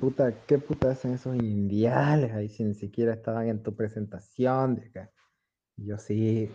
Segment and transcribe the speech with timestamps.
[0.00, 4.82] puta, ¿qué puta hacen esos indiales ahí si ni siquiera estaban en tu presentación?
[5.76, 6.50] Yo sí.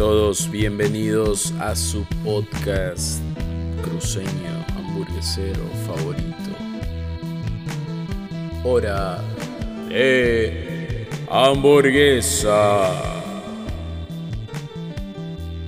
[0.00, 3.20] Todos bienvenidos a su podcast
[3.82, 6.50] cruceño hamburguesero favorito.
[8.64, 9.22] Hora
[9.90, 12.94] de hamburguesa.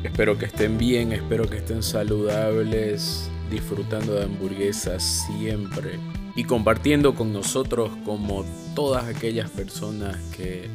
[0.02, 6.00] Espero que estén bien, espero que estén saludables, disfrutando de hamburguesas siempre
[6.34, 10.70] y compartiendo con nosotros como todas aquellas personas que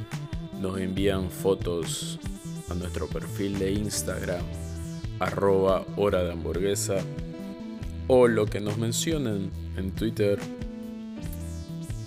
[0.61, 2.19] nos envían fotos
[2.69, 4.43] a nuestro perfil de Instagram,
[5.19, 6.97] arroba hora de hamburguesa,
[8.07, 10.39] o lo que nos mencionen en Twitter,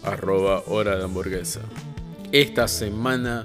[0.02, 1.60] arroba hora de hamburguesa.
[2.32, 3.44] Esta semana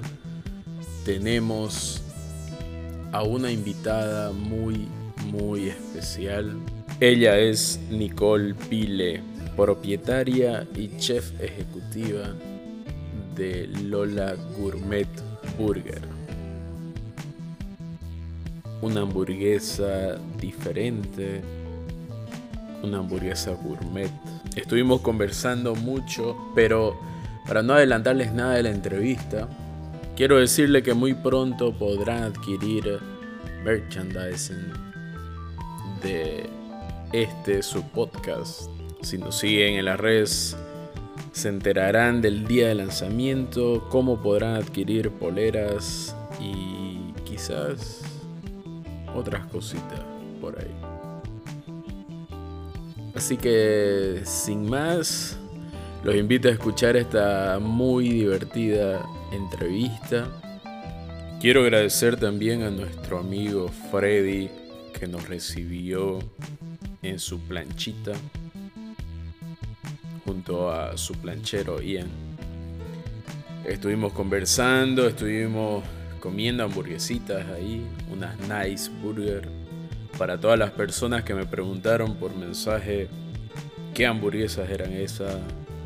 [1.04, 2.02] tenemos
[3.12, 4.88] a una invitada muy,
[5.26, 6.56] muy especial.
[7.00, 9.22] Ella es Nicole Pile,
[9.56, 12.34] propietaria y chef ejecutiva
[13.34, 15.08] de Lola Gourmet
[15.58, 16.15] Burger
[18.82, 21.42] una hamburguesa diferente,
[22.82, 24.10] una hamburguesa gourmet.
[24.54, 26.98] Estuvimos conversando mucho, pero
[27.46, 29.48] para no adelantarles nada de la entrevista,
[30.16, 32.98] quiero decirle que muy pronto podrán adquirir
[33.64, 34.72] merchandising
[36.02, 36.48] de
[37.12, 38.70] este su podcast.
[39.02, 40.56] Si nos siguen en las redes,
[41.32, 48.05] se enterarán del día de lanzamiento, cómo podrán adquirir poleras y quizás
[49.16, 50.00] otras cositas
[50.40, 50.74] por ahí.
[53.14, 55.38] Así que sin más,
[56.04, 60.28] los invito a escuchar esta muy divertida entrevista.
[61.40, 64.50] Quiero agradecer también a nuestro amigo Freddy
[64.98, 66.18] que nos recibió
[67.02, 68.12] en su planchita
[70.24, 72.08] junto a su planchero Ian.
[73.64, 75.82] Estuvimos conversando, estuvimos
[76.20, 79.48] comiendo hamburguesitas ahí, unas nice burger.
[80.18, 83.08] Para todas las personas que me preguntaron por mensaje
[83.94, 85.36] qué hamburguesas eran esas,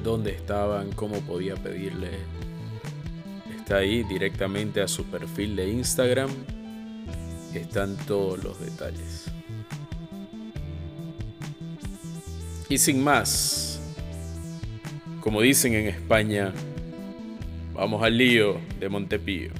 [0.02, 2.10] dónde estaban, cómo podía pedirle.
[3.56, 6.30] Está ahí directamente a su perfil de Instagram.
[7.54, 9.30] Están todos los detalles.
[12.68, 13.80] Y sin más,
[15.20, 16.52] como dicen en España,
[17.74, 19.59] vamos al lío de Montepío.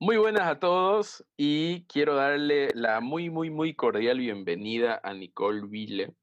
[0.00, 5.62] Muy buenas a todos y quiero darle la muy, muy, muy cordial bienvenida a Nicole
[5.66, 6.14] Ville.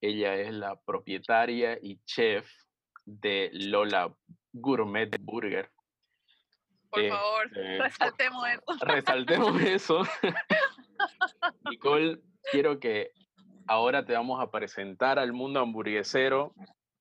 [0.00, 2.50] Ella es la propietaria y chef
[3.04, 4.12] de Lola
[4.52, 5.70] Gourmet Burger.
[6.90, 8.84] Por favor, Este, resaltemos eso.
[8.84, 10.02] Resaltemos eso.
[11.70, 13.12] Nicole, quiero que
[13.68, 16.54] ahora te vamos a presentar al mundo hamburguesero.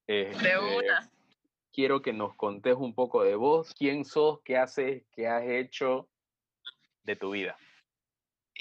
[0.05, 1.09] De Este, una.
[1.75, 6.09] Quiero que nos contes un poco de vos, quién sos, qué haces, qué has hecho
[7.03, 7.57] de tu vida.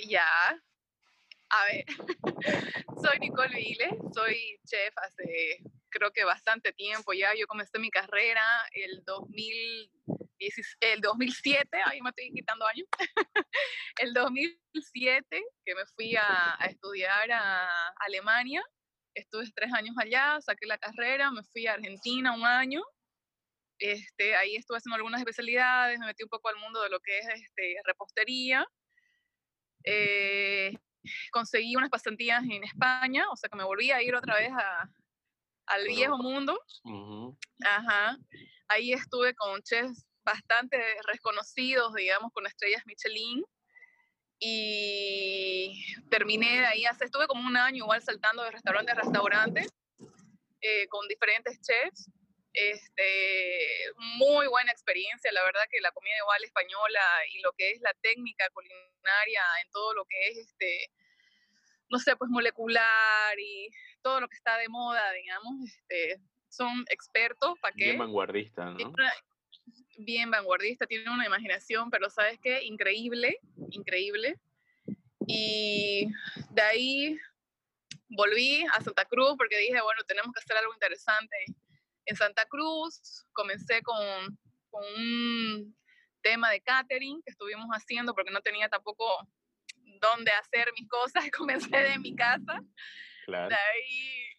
[0.09, 0.27] Ya.
[1.51, 1.85] A ver,
[3.01, 7.33] soy Nicole Vile, soy chef hace creo que bastante tiempo ya.
[7.39, 8.43] Yo comencé mi carrera
[8.73, 12.89] el 2010, el 2007, ahí me estoy quitando años.
[14.01, 18.61] el 2007 que me fui a, a estudiar a Alemania.
[19.15, 22.83] Estuve tres años allá, saqué la carrera, me fui a Argentina un año
[23.91, 27.19] este, ahí estuve haciendo algunas especialidades, me metí un poco al mundo de lo que
[27.19, 28.67] es este, repostería.
[29.85, 30.73] Eh,
[31.31, 34.89] conseguí unas pasantías en España, o sea que me volví a ir otra vez a,
[35.67, 36.59] al viejo mundo.
[37.65, 38.17] Ajá.
[38.69, 43.45] Ahí estuve con chefs bastante reconocidos, digamos, con estrellas Michelin.
[44.41, 49.67] Y terminé de ahí, estuve como un año igual saltando de restaurante a restaurante
[50.61, 52.11] eh, con diferentes chefs.
[52.55, 57.01] Este, muy buena experiencia, la verdad que la comida igual española
[57.33, 60.89] y lo que es la técnica culinaria en todo lo que es este,
[61.91, 63.71] no sé, pues molecular y
[64.03, 67.87] todo lo que está de moda, digamos, este, son expertos, ¿para qué?
[67.87, 68.93] Bien vanguardista, ¿no?
[69.99, 72.63] Bien vanguardista, tienen una imaginación, pero ¿sabes qué?
[72.63, 73.41] Increíble,
[73.71, 74.39] increíble.
[75.27, 76.07] Y
[76.51, 77.19] de ahí
[78.11, 81.37] volví a Santa Cruz porque dije, bueno, tenemos que hacer algo interesante
[82.07, 83.27] en Santa Cruz.
[83.33, 83.97] Comencé con,
[84.71, 85.77] con un
[86.23, 89.05] tema de catering que estuvimos haciendo porque no tenía tampoco
[90.01, 91.25] dónde hacer mis cosas.
[91.37, 92.61] Comencé de mi casa.
[93.27, 93.49] Claro.
[93.49, 94.35] De ahí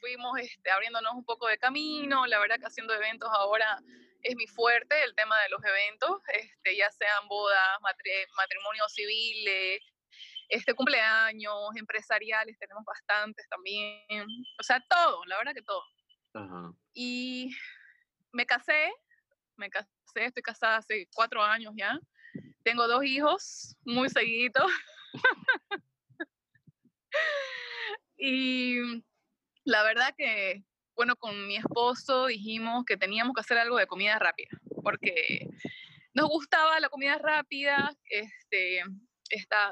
[0.00, 2.26] fuimos este, abriéndonos un poco de camino.
[2.26, 3.78] La verdad que haciendo eventos ahora
[4.22, 9.80] es mi fuerte, el tema de los eventos, este, ya sean bodas, matrimonios civiles,
[10.48, 14.26] este, cumpleaños, empresariales, tenemos bastantes también.
[14.58, 15.84] O sea, todo, la verdad que todo.
[16.92, 17.50] Y
[18.32, 18.92] me casé,
[19.56, 21.98] me casé, estoy casada hace cuatro años ya.
[22.62, 24.70] Tengo dos hijos, muy seguidos.
[28.18, 29.02] y
[29.64, 30.64] la verdad que,
[30.94, 34.50] bueno, con mi esposo dijimos que teníamos que hacer algo de comida rápida,
[34.82, 35.48] porque
[36.14, 38.82] nos gustaba la comida rápida, este,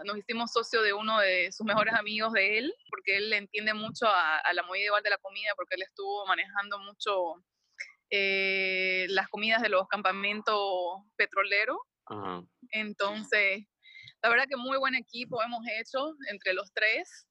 [0.05, 3.75] nos hicimos socio de uno de sus mejores amigos de él, porque él le entiende
[3.75, 7.45] mucho a, la movida igual de la comida, porque él estuvo manejando mucho
[8.11, 11.79] eh, las comidas de los campamentos petroleros.
[12.71, 13.65] Entonces,
[14.23, 17.27] la verdad que muy buen equipo hemos hecho entre los tres.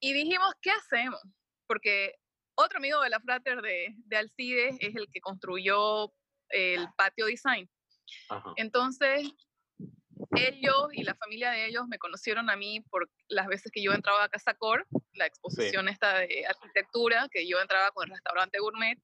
[0.00, 1.20] Y dijimos, ¿qué hacemos?
[1.66, 2.14] Porque
[2.56, 6.12] otro amigo de la Frater de, de Alcides es el que construyó
[6.50, 7.68] el patio design.
[8.56, 9.30] Entonces,
[10.36, 13.92] ellos y la familia de ellos me conocieron a mí por las veces que yo
[13.92, 18.58] entraba a Casa Cor, la exposición esta de arquitectura, que yo entraba con el restaurante
[18.58, 18.98] gourmet,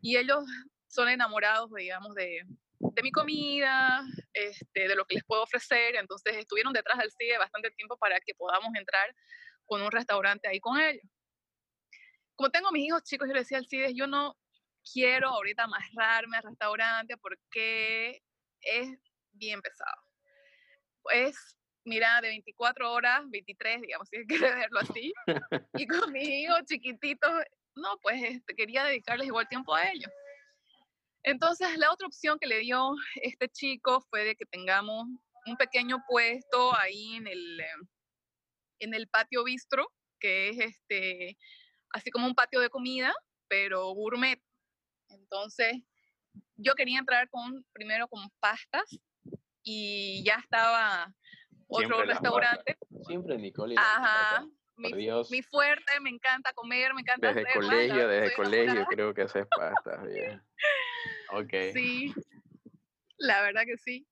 [0.00, 0.44] y ellos
[0.88, 2.42] son enamorados, digamos, de,
[2.78, 4.02] de mi comida,
[4.32, 8.18] este, de lo que les puedo ofrecer, entonces estuvieron detrás del CIDE bastante tiempo para
[8.20, 9.14] que podamos entrar
[9.66, 11.02] con un restaurante ahí con ellos.
[12.34, 14.36] Como tengo mis hijos chicos, yo les decía al CIDE, yo no
[14.92, 18.22] quiero ahorita amarrarme al restaurante porque
[18.60, 18.98] es
[19.32, 20.05] bien pesado
[21.10, 25.12] es, mira, de 24 horas, 23, digamos, si quiere verlo así,
[25.74, 27.30] y con mis hijos chiquititos,
[27.74, 30.10] no, pues este, quería dedicarles igual tiempo a ellos.
[31.22, 35.06] Entonces, la otra opción que le dio este chico fue de que tengamos
[35.46, 37.60] un pequeño puesto ahí en el,
[38.78, 41.36] en el patio bistro, que es este,
[41.90, 43.14] así como un patio de comida,
[43.48, 44.40] pero gourmet.
[45.08, 45.82] Entonces,
[46.56, 48.84] yo quería entrar con, primero con pastas,
[49.66, 51.12] y ya estaba
[51.66, 52.78] otro restaurante.
[53.06, 53.74] Siempre Nicole.
[53.76, 54.46] Ajá.
[54.76, 59.46] Mi, mi, fuerte, me encanta comer, me encanta desde colegio, desde colegio creo que haces
[59.48, 60.40] pasta, bien.
[61.32, 61.72] Ok.
[61.72, 62.14] Sí,
[63.16, 64.06] la verdad que sí.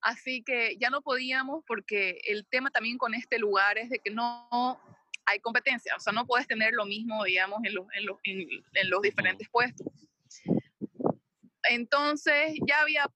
[0.00, 4.10] Así que ya no podíamos porque el tema también con este lugar es de que
[4.10, 4.80] no
[5.26, 8.90] hay competencia, o sea, no puedes tener lo mismo, digamos, en los, en los, en
[8.90, 9.86] los diferentes puestos.
[11.64, 13.10] Entonces ya había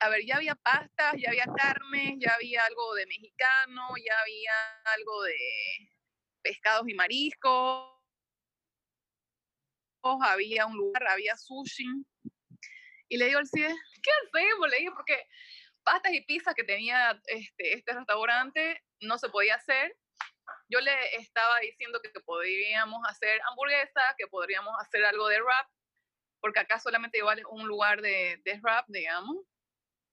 [0.00, 4.52] a ver, ya había pastas, ya había carne, ya había algo de mexicano, ya había
[4.96, 5.36] algo de
[6.42, 7.92] pescados y mariscos,
[10.22, 11.84] había un lugar, había sushi.
[13.08, 14.68] Y le digo al CIDE, ¿qué hacemos?
[14.68, 15.26] Le dije, porque
[15.82, 19.96] pastas y pizzas que tenía este, este restaurante no se podía hacer.
[20.68, 25.66] Yo le estaba diciendo que podríamos hacer hamburguesas, que podríamos hacer algo de wrap,
[26.40, 29.47] porque acá solamente igual es un lugar de, de wrap, digamos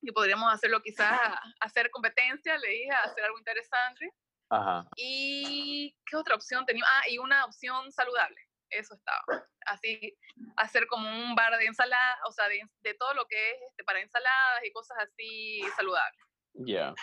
[0.06, 1.20] y podríamos hacerlo quizás,
[1.60, 4.12] hacer competencia, le dije, hacer algo interesante.
[4.50, 4.88] Ajá.
[4.96, 6.84] ¿Y qué otra opción tenía?
[6.88, 9.48] Ah, y una opción saludable, eso estaba.
[9.66, 10.16] Así,
[10.58, 13.84] hacer como un bar de ensalada, o sea, de, de todo lo que es este,
[13.84, 16.22] para ensaladas y cosas así saludables.
[16.54, 16.94] Ya.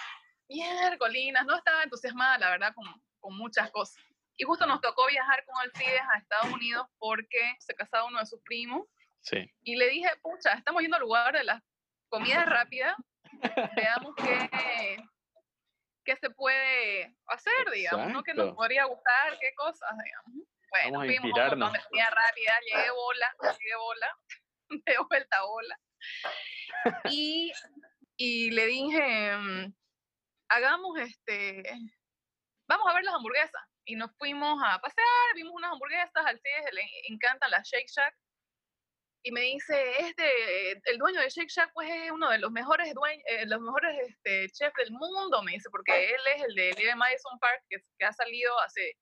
[0.49, 0.97] Yeah.
[0.99, 2.87] Colinas, no estaba entusiasmada, la verdad, con,
[3.21, 4.03] con muchas cosas.
[4.37, 8.27] Y justo nos tocó viajar con Alcides a Estados Unidos porque se casaba uno de
[8.27, 8.87] sus primos.
[9.21, 9.51] Sí.
[9.63, 11.63] Y le dije, pucha, estamos yendo al lugar de las
[12.12, 12.95] comida rápida,
[13.75, 14.99] veamos qué,
[16.04, 18.23] qué se puede hacer, digamos, ¿no?
[18.23, 20.47] Que nos podría gustar, qué cosas, digamos.
[20.71, 21.50] Bueno, Vamos fuimos a
[21.88, 24.19] comida rápida, llegué bola, llegué bola,
[24.87, 25.81] de vuelta bola.
[27.11, 27.52] Y,
[28.16, 29.75] y le dije, mm,
[30.50, 31.62] hagamos este,
[32.69, 33.62] vamos a ver las hamburguesas.
[33.85, 38.14] Y nos fuimos a pasear, vimos unas hamburguesas, al CIDES le encantan las Shake Shack
[39.25, 42.93] y me dice, este, el dueño de Shake Shack pues es uno de los mejores
[42.93, 46.73] dueños, eh, los mejores este, chefs del mundo, me dice, porque él es el de
[46.76, 48.97] Live Madison Park, que, que, ha salido hace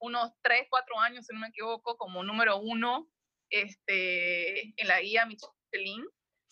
[0.00, 3.08] unos 3, 4 años, si no me equivoco, como número uno
[3.50, 6.06] este, en la guía Michelin.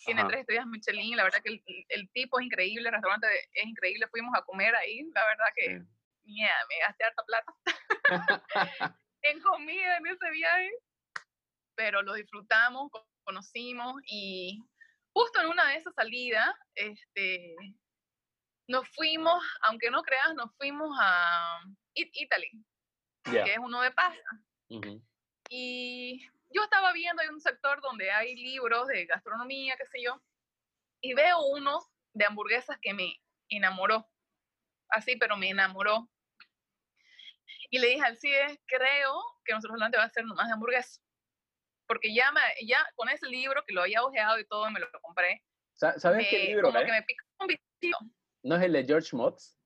[0.05, 3.67] Tiene tres estrellas Michelin, la verdad que el, el, tipo es increíble, el restaurante es
[3.67, 5.83] increíble, fuimos a comer ahí, la verdad que
[6.23, 7.53] mía, me gasté harta plata
[9.23, 10.71] en comida en ese viaje,
[11.79, 12.91] pero lo disfrutamos,
[13.23, 14.61] conocimos y
[15.13, 17.55] justo en una de esas salidas, este,
[18.67, 21.61] nos fuimos, aunque no creas, nos fuimos a
[21.95, 22.51] Italy,
[23.23, 24.29] que es uno de pasta.
[25.51, 30.21] Y yo estaba viendo, hay un sector donde hay libros de gastronomía, qué sé yo,
[31.01, 31.79] y veo uno
[32.13, 34.05] de hamburguesas que me enamoró,
[34.89, 36.11] así, pero me enamoró.
[37.71, 41.01] Y le dije al CIE, creo que nosotros adelante va a ser nomás de hamburguesas.
[41.89, 44.87] Porque ya, me, ya con ese libro que lo había ojeado y todo, me lo
[45.03, 45.43] compré.
[45.73, 47.99] ¿Sabes qué libro como que me picó un bichito.
[48.43, 49.57] ¿No es el de George Motz?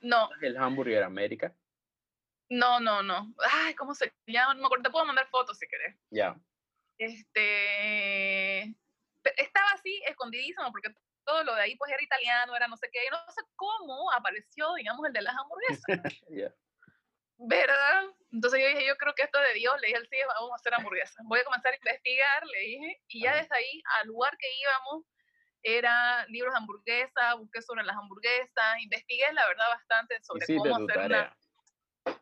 [0.00, 0.28] No.
[0.42, 1.54] ¿El Hamburger América?
[2.50, 3.32] No, no, no.
[3.50, 4.54] Ay, ¿cómo se llama?
[4.54, 4.84] No me acuerdo.
[4.84, 5.96] Te puedo mandar fotos si querés.
[6.10, 6.38] Ya.
[6.98, 8.74] Este.
[9.36, 13.00] Estaba así, escondidísimo, porque todo lo de ahí pues era italiano, era no sé qué.
[13.10, 16.22] No sé cómo apareció, digamos, el de las hamburguesas.
[17.38, 18.04] ¿Verdad?
[18.32, 19.80] Entonces yo dije, yo creo que esto es de Dios.
[19.80, 21.16] Le dije al CIE, vamos a hacer hamburguesas.
[21.24, 23.02] Voy a comenzar a investigar, le dije.
[23.08, 25.04] Y ya desde ahí, al lugar que íbamos,
[25.62, 30.98] era libros de hamburguesa, busqué sobre las hamburguesas, investigué la verdad bastante sobre cómo hacer
[30.98, 31.36] una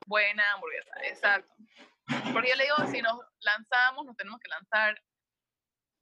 [0.06, 1.54] buena hamburguesa, exacto.
[2.32, 5.02] Porque yo le digo, si nos lanzamos, nos tenemos que lanzar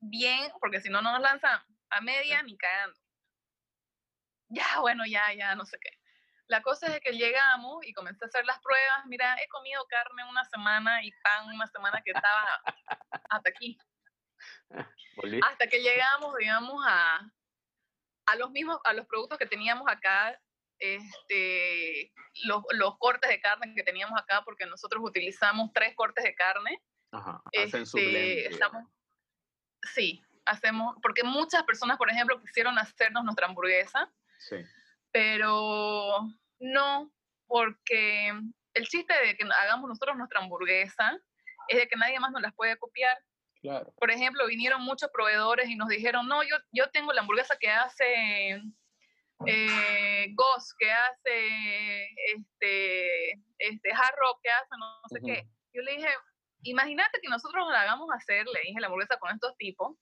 [0.01, 2.99] bien, porque si no, no nos lanzamos a media ni cagando.
[4.49, 5.91] Ya, bueno, ya, ya, no sé qué.
[6.47, 9.07] La cosa es que llegamos y comencé a hacer las pruebas.
[9.07, 12.63] Mira, he comido carne una semana y pan una semana que estaba
[13.31, 13.79] hasta aquí.
[15.43, 17.33] Hasta que llegamos, digamos, a,
[18.27, 20.39] a los mismos, a los productos que teníamos acá,
[20.79, 22.13] este,
[22.45, 26.83] los, los, cortes de carne que teníamos acá, porque nosotros utilizamos tres cortes de carne.
[27.13, 28.67] Ajá, hacen su blend, este,
[29.95, 34.57] Sí, hacemos, porque muchas personas, por ejemplo, quisieron hacernos nuestra hamburguesa, sí.
[35.15, 36.29] Pero
[36.59, 37.13] no,
[37.47, 38.33] porque
[38.75, 41.17] el chiste de que hagamos nosotros nuestra hamburguesa
[41.69, 43.17] es de que nadie más nos las puede copiar.
[43.97, 47.71] Por ejemplo, vinieron muchos proveedores y nos dijeron, no, yo, yo tengo la hamburguesa que
[47.71, 48.61] hace
[49.47, 55.49] eh, Goss, que hace este, este Hard Rock, que hace no, sé qué.
[55.73, 56.09] Yo le dije,
[56.63, 59.97] imagínate que nosotros la hagamos hacer, le dije la hamburguesa con estos tipos,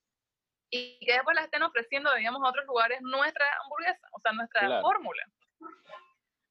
[0.75, 4.81] y que después la estén ofreciendo, digamos, a otros lugares nuestra hamburguesa, o sea, nuestra
[4.81, 5.23] fórmula.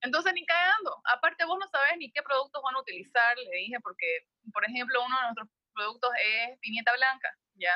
[0.02, 0.96] Entonces, ni cagando.
[1.06, 5.04] Aparte, vos no sabés ni qué productos van a utilizar, le dije, porque, por ejemplo,
[5.04, 7.74] uno de nuestros productos es pimienta blanca, ¿ya?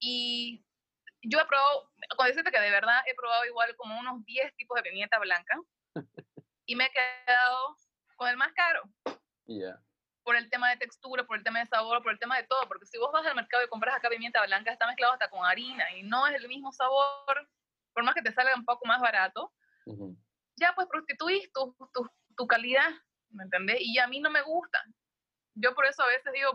[0.00, 0.64] Y
[1.22, 4.76] yo he probado, con decirte que de verdad he probado igual como unos 10 tipos
[4.76, 5.60] de pimienta blanca
[6.66, 7.76] y me he quedado
[8.16, 8.82] con el más caro.
[9.44, 9.78] Ya.
[10.26, 12.68] Por el tema de textura, por el tema de sabor, por el tema de todo.
[12.68, 15.46] Porque si vos vas al mercado y compras acá pimienta blanca, está mezclado hasta con
[15.46, 17.48] harina y no es el mismo sabor,
[17.94, 19.50] por más que te salga un poco más barato.
[20.56, 22.90] Ya pues prostituís tu, tu, tu calidad,
[23.30, 23.78] ¿me entendés?
[23.80, 24.82] Y a mí no me gusta
[25.56, 26.50] yo por eso a veces digo,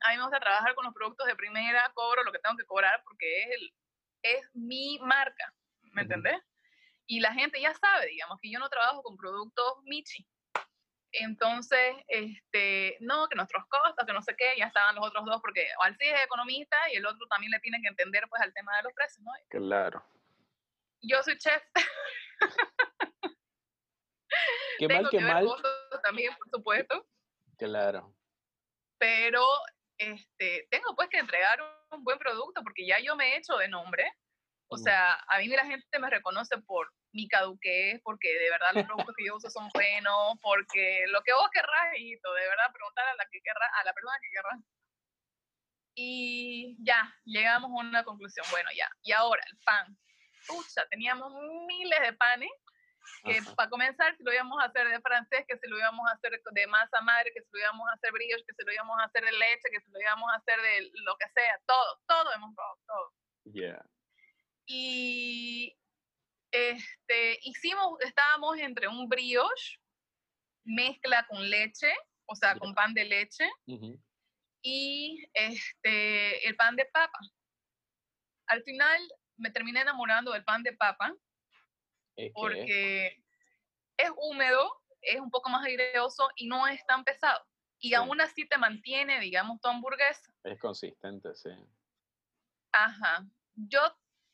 [0.00, 2.66] a mí me gusta trabajar con los productos de primera, cobro lo que tengo que
[2.66, 3.74] cobrar porque es, el,
[4.22, 5.54] es mi marca,
[5.92, 6.40] ¿me entendés?
[7.06, 10.26] Y la gente ya sabe, digamos, que yo no trabajo con productos Michi.
[11.12, 15.40] Entonces, este, no, que nuestros costos, que no sé qué, ya estaban los otros dos,
[15.40, 15.66] porque
[15.98, 18.82] sí es economista y el otro también le tiene que entender pues al tema de
[18.82, 19.32] los precios, ¿no?
[19.48, 20.04] Claro.
[21.00, 21.62] Yo soy chef.
[24.78, 25.48] Qué mal, qué mal.
[26.02, 27.06] También, por supuesto.
[27.56, 28.14] Claro.
[28.98, 29.44] Pero
[29.96, 31.58] este, tengo pues que entregar
[31.90, 34.12] un buen producto porque ya yo me he hecho de nombre.
[34.68, 38.84] O sea, a mí la gente me reconoce por mi caduquez, porque de verdad los
[38.84, 43.06] productos que yo uso son buenos, porque lo que vos querrás, hijito, de verdad preguntar
[43.06, 44.58] a la que querrá, a la persona que querrá.
[45.94, 48.46] Y ya, llegamos a una conclusión.
[48.50, 48.88] Bueno, ya.
[49.02, 49.98] Y ahora, el pan.
[50.46, 51.32] Pucha, teníamos
[51.66, 52.50] miles de panes
[53.24, 56.12] que para comenzar, si lo íbamos a hacer de francés, que si lo íbamos a
[56.12, 58.98] hacer de masa madre, que si lo íbamos a hacer brillos, que si lo íbamos
[59.00, 62.00] a hacer de leche, que si lo íbamos a hacer de lo que sea, todo,
[62.06, 63.12] todo hemos probado, todo.
[63.52, 63.84] Yeah.
[64.66, 65.76] Y
[66.50, 69.78] este, hicimos, estábamos entre un brioche,
[70.64, 71.92] mezcla con leche,
[72.26, 73.48] o sea, con pan de leche,
[74.62, 77.18] y este, el pan de papa.
[78.46, 79.00] Al final
[79.36, 81.14] me terminé enamorando del pan de papa
[82.34, 83.22] porque
[83.96, 87.44] es húmedo, es un poco más aireoso y no es tan pesado.
[87.80, 90.32] Y aún así te mantiene, digamos, tu hamburguesa.
[90.42, 91.50] Es consistente, sí.
[92.72, 93.24] Ajá.
[93.54, 93.80] Yo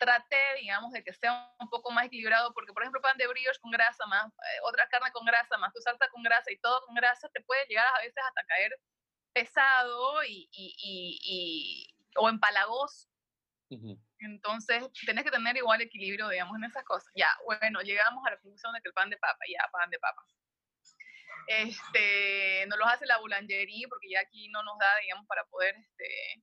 [0.05, 3.59] traté, digamos, de que sea un poco más equilibrado, porque, por ejemplo, pan de brioche
[3.61, 6.85] con grasa, más eh, otra carne con grasa, más tu salsa con grasa y todo
[6.87, 8.79] con grasa, te puede llegar a veces hasta caer
[9.33, 13.09] pesado y, y, y, o empalagoso.
[14.19, 17.11] Entonces, tenés que tener igual equilibrio, digamos, en esas cosas.
[17.17, 19.99] Ya, bueno, llegamos a la conclusión de que el pan de papa, ya, pan de
[19.99, 20.23] papa.
[21.47, 25.75] Este, nos los hace la boulangerie porque ya aquí no nos da, digamos, para poder
[25.77, 26.43] este,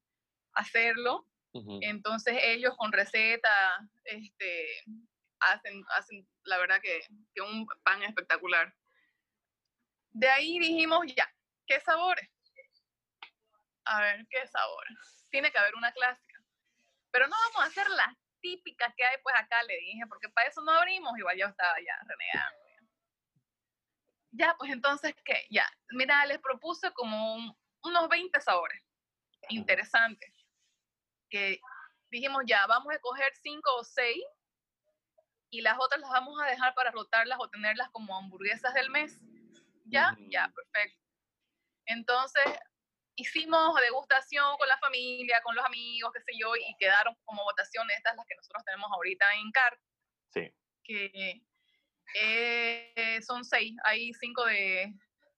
[0.54, 1.26] hacerlo.
[1.54, 4.68] Entonces ellos con receta este,
[5.40, 7.02] hacen, hacen, la verdad que,
[7.34, 8.74] que un pan espectacular.
[10.12, 11.30] De ahí dijimos, ya,
[11.68, 12.30] ¿qué sabores?
[13.86, 15.26] A ver, ¿qué sabores?
[15.30, 16.44] Tiene que haber una clásica.
[17.12, 20.48] Pero no vamos a hacer las típicas que hay pues acá, le dije, porque para
[20.48, 22.62] eso no abrimos, igual yo estaba ya renegando.
[24.34, 25.46] Ya, pues entonces, ¿qué?
[25.50, 28.82] Ya, mira, les propuse como unos 20 sabores
[29.50, 30.32] interesantes.
[31.32, 31.60] Que
[32.12, 34.24] dijimos, ya, vamos a coger 5 o 6
[35.50, 39.20] y las otras las vamos a dejar para rotarlas o tenerlas como hamburguesas del mes.
[39.86, 40.16] ¿Ya?
[40.30, 41.02] Ya, perfecto.
[41.86, 42.44] Entonces,
[43.16, 47.98] hicimos degustación con la familia, con los amigos, qué sé yo, y quedaron como votaciones
[47.98, 49.80] estas las que nosotros tenemos ahorita en CAR.
[50.34, 50.54] Sí.
[50.84, 51.42] Que
[52.16, 54.94] eh, son seis, hay cinco de,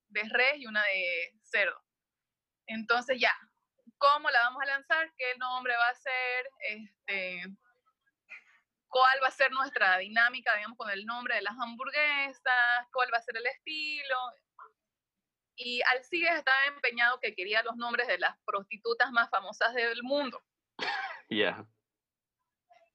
[0.09, 1.79] de res y una de cerdo.
[2.67, 3.35] Entonces ya,
[4.03, 5.13] ¿cómo la vamos a lanzar?
[5.17, 6.49] ¿Qué nombre va a ser?
[6.59, 7.43] Este,
[8.89, 12.87] ¿Cuál va a ser nuestra dinámica, digamos, con el nombre de las hamburguesas?
[12.91, 14.17] ¿Cuál va a ser el estilo?
[15.55, 20.43] Y Alcides estaba empeñado que quería los nombres de las prostitutas más famosas del mundo.
[21.29, 21.65] Ya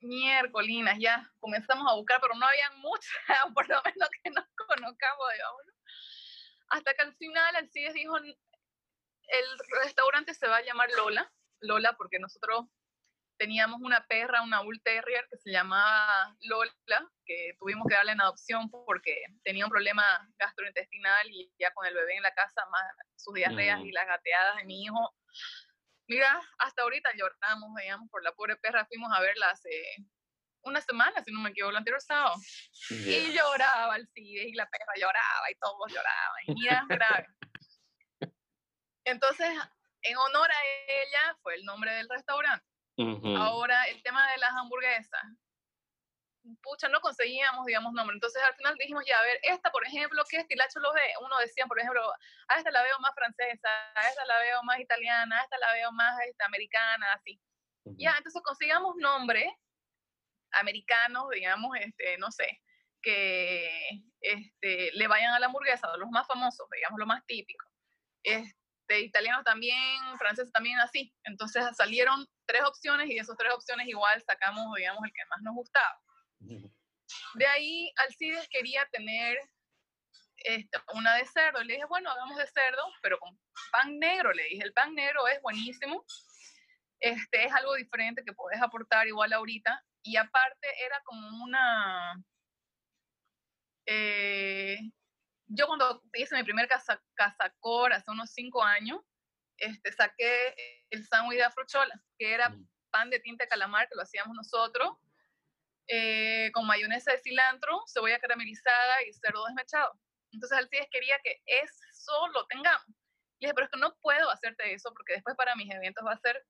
[0.00, 3.12] miércolinas, ya comenzamos a buscar, pero no había muchas,
[3.54, 5.62] por lo menos que nos conozcamos, digamos.
[6.68, 8.14] Hasta que al final el CIES dijo,
[9.28, 9.46] el
[9.82, 11.30] restaurante se va a llamar Lola,
[11.60, 12.66] Lola porque nosotros
[13.38, 18.20] teníamos una perra, una Bull Terrier que se llamaba Lola, que tuvimos que darle en
[18.20, 20.04] adopción porque tenía un problema
[20.38, 22.82] gastrointestinal y ya con el bebé en la casa, más
[23.16, 25.14] sus diarreas y las gateadas de mi hijo,
[26.08, 29.68] Mira, hasta ahorita lloramos, veíamos por la pobre perra, fuimos a verla hace
[30.62, 32.34] una semana, si no me equivoco, el anterior sábado.
[32.88, 36.42] Y lloraba el CIDE y la perra lloraba y todos lloraban.
[36.46, 37.26] Y mira, grave.
[39.10, 39.48] Entonces,
[40.02, 42.66] en honor a ella fue el nombre del restaurante.
[43.36, 45.22] Ahora, el tema de las hamburguesas
[46.62, 48.14] pucha, no conseguíamos, digamos, nombre.
[48.14, 51.02] Entonces al final dijimos, ya, a ver, esta, por ejemplo, ¿qué estilacho lo ve?
[51.20, 52.00] Uno decía, por ejemplo,
[52.48, 55.72] a esta la veo más francesa, a esta la veo más italiana, a esta la
[55.72, 57.40] veo más esta, americana, así.
[57.96, 59.50] Ya, entonces consigamos nombres
[60.52, 62.60] americanos, digamos, este, no sé,
[63.02, 63.70] que
[64.20, 67.66] este, le vayan a la hamburguesa, los más famosos, digamos, lo más típico.
[68.22, 68.57] Este,
[68.90, 71.12] italianos también, franceses también, así.
[71.24, 75.42] Entonces salieron tres opciones y de esas tres opciones igual sacamos, digamos, el que más
[75.42, 76.00] nos gustaba.
[77.34, 79.38] De ahí Alcides quería tener
[80.38, 81.62] este, una de cerdo.
[81.62, 83.38] Le dije, bueno, hagamos de cerdo, pero con
[83.72, 84.32] pan negro.
[84.32, 86.04] Le dije, el pan negro es buenísimo.
[87.00, 89.82] Este, es algo diferente que puedes aportar igual ahorita.
[90.02, 92.22] Y aparte era como una...
[93.86, 94.78] Eh,
[95.48, 99.00] yo cuando hice mi primer casa, casacor hace unos cinco años,
[99.56, 100.54] este, saqué
[100.90, 102.54] el sándwich de afrochola, que era
[102.90, 104.96] pan de tinta de calamar, que lo hacíamos nosotros,
[105.88, 109.92] eh, con mayonesa de cilantro, cebolla caramelizada y cerdo desmechado.
[110.32, 112.86] Entonces Alcides quería que eso lo tengamos.
[113.40, 116.12] Y dije, pero es que no puedo hacerte eso porque después para mis eventos va
[116.12, 116.44] a ser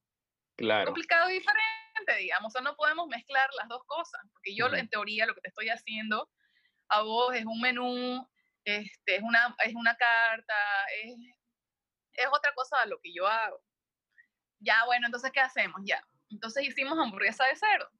[0.85, 2.49] complicado y diferente, digamos.
[2.49, 4.21] O sea, no podemos mezclar las dos cosas.
[4.33, 6.29] Porque yo, en teoría, lo que te estoy haciendo
[6.89, 8.29] a vos es un menú,
[8.65, 10.55] este, es, una, es una carta,
[11.03, 11.15] es,
[12.13, 13.61] es otra cosa de lo que yo hago.
[14.61, 15.81] Ya, bueno, entonces, ¿qué hacemos?
[15.85, 16.03] Ya.
[16.31, 17.91] Entonces hicimos hamburguesa de cerdo.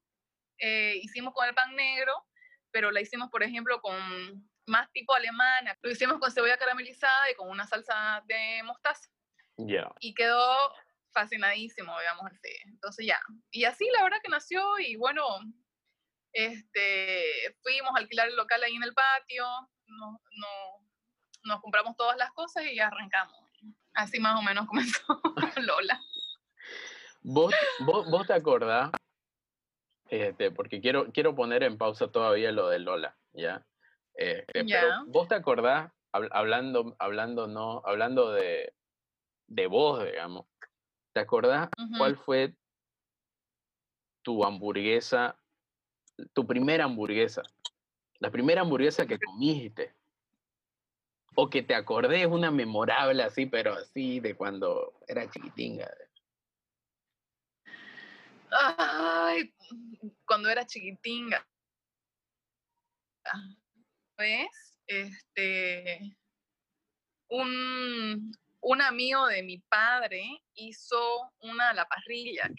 [0.59, 2.13] Eh, hicimos con el pan negro,
[2.71, 5.77] pero la hicimos, por ejemplo, con más tipo alemana.
[5.81, 9.09] Lo hicimos con cebolla caramelizada y con una salsa de mostaza.
[9.57, 9.89] Ya.
[9.99, 10.55] Y quedó
[11.13, 12.55] fascinadísimo, digamos así.
[12.65, 13.19] Entonces ya.
[13.51, 15.23] Y así la verdad que nació y bueno,
[16.33, 19.45] este, fuimos a alquilar el local ahí en el patio,
[19.89, 20.19] no,
[21.43, 23.37] nos compramos todas las cosas y arrancamos.
[23.93, 25.21] Así más o menos comenzó
[25.57, 25.99] Lola.
[27.21, 28.91] ¿Vos, vos, vos te acordás
[30.09, 33.63] este, porque quiero, quiero poner en pausa todavía lo de Lola, ¿ya?
[34.15, 34.65] Este,
[35.07, 38.73] vos te acordás, hablando, hablando, no, hablando de,
[39.47, 40.47] de vos, digamos,
[41.13, 42.55] ¿te acordás cuál fue
[44.23, 45.37] tu hamburguesa,
[46.33, 47.43] tu primera hamburguesa?
[48.19, 49.95] La primera hamburguesa que comiste.
[51.35, 55.89] O que te acordé, es una memorable así, pero así de cuando era chiquitinga.
[58.51, 59.53] Ay,
[60.25, 61.47] cuando era chiquitinga.
[64.17, 64.75] ¿Ves?
[64.87, 66.17] Este,
[67.29, 72.49] un, un amigo de mi padre hizo una a la parrilla,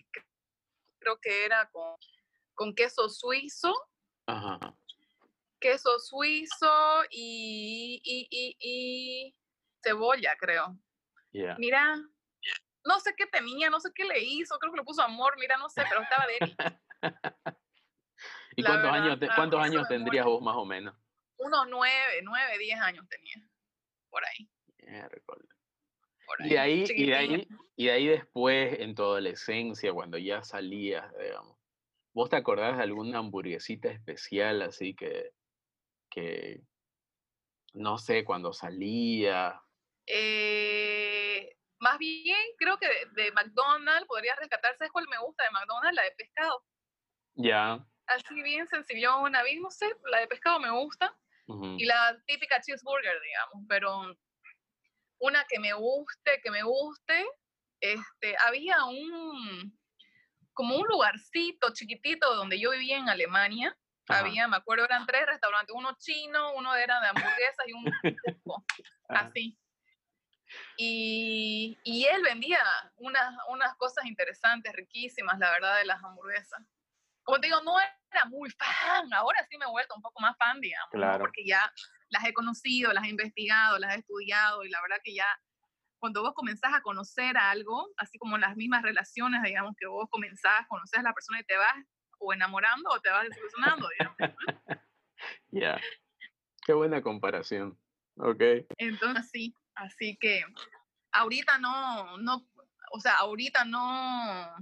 [1.00, 1.96] creo que era con
[2.60, 3.74] con queso suizo,
[4.26, 4.76] Ajá.
[5.60, 9.36] Queso suizo y, y, y, y
[9.82, 10.76] cebolla, creo.
[11.58, 11.96] Mira,
[12.84, 15.56] no sé qué tenía, no sé qué le hizo, creo que le puso amor, mira,
[15.58, 16.56] no sé, pero estaba deli.
[18.56, 20.94] ¿Y La cuántos verdad, años, te- cuántos años tendrías vos más o menos?
[21.38, 23.36] Unos nueve, nueve, diez años tenía,
[24.10, 24.48] por ahí.
[24.86, 25.48] Miércoles.
[26.26, 30.18] Por Y de ahí, y de ahí, y de ahí después, en tu adolescencia, cuando
[30.18, 31.56] ya salías, digamos,
[32.12, 35.32] ¿vos te acordás de alguna hamburguesita especial así que,
[36.10, 36.60] que
[37.72, 39.62] no sé, cuando salía?
[40.06, 44.78] Eh, más bien, creo que de, de McDonald's podría rescatarse.
[44.78, 45.96] ¿Sabes cuál me gusta de McDonald's?
[45.96, 46.64] La de pescado.
[47.34, 47.86] Ya.
[48.06, 51.16] Así bien sencillona, bien, no sé, la de pescado me gusta.
[51.78, 53.66] Y la típica cheeseburger, digamos.
[53.68, 54.16] Pero
[55.18, 57.26] una que me guste, que me guste,
[57.80, 59.76] este, había un,
[60.52, 63.76] como un lugarcito chiquitito donde yo vivía en Alemania.
[64.10, 67.86] Había, me acuerdo, eran tres restaurantes, uno chino, uno era de hamburguesas y un
[69.08, 69.58] ajá, así.
[70.76, 72.60] Y, y él vendía
[72.96, 76.60] unas, unas cosas interesantes, riquísimas, la verdad, de las hamburguesas.
[77.22, 80.36] Como te digo, no era muy fan, ahora sí me he vuelto un poco más
[80.36, 80.98] fan, digamos, ¿no?
[80.98, 81.20] Claro.
[81.20, 81.72] porque ya
[82.08, 85.26] las he conocido, las he investigado, las he estudiado y la verdad que ya
[86.00, 90.66] cuando vos comenzás a conocer algo, así como las mismas relaciones, digamos, que vos comenzás,
[90.66, 91.74] conoces a la persona y te vas
[92.20, 93.88] o enamorando o te vas desilusionando,
[95.50, 95.80] ya.
[96.64, 97.78] Qué buena comparación.
[98.16, 98.42] Ok.
[98.76, 100.44] Entonces sí, así que
[101.12, 102.46] ahorita no, no,
[102.92, 104.54] o sea, ahorita no,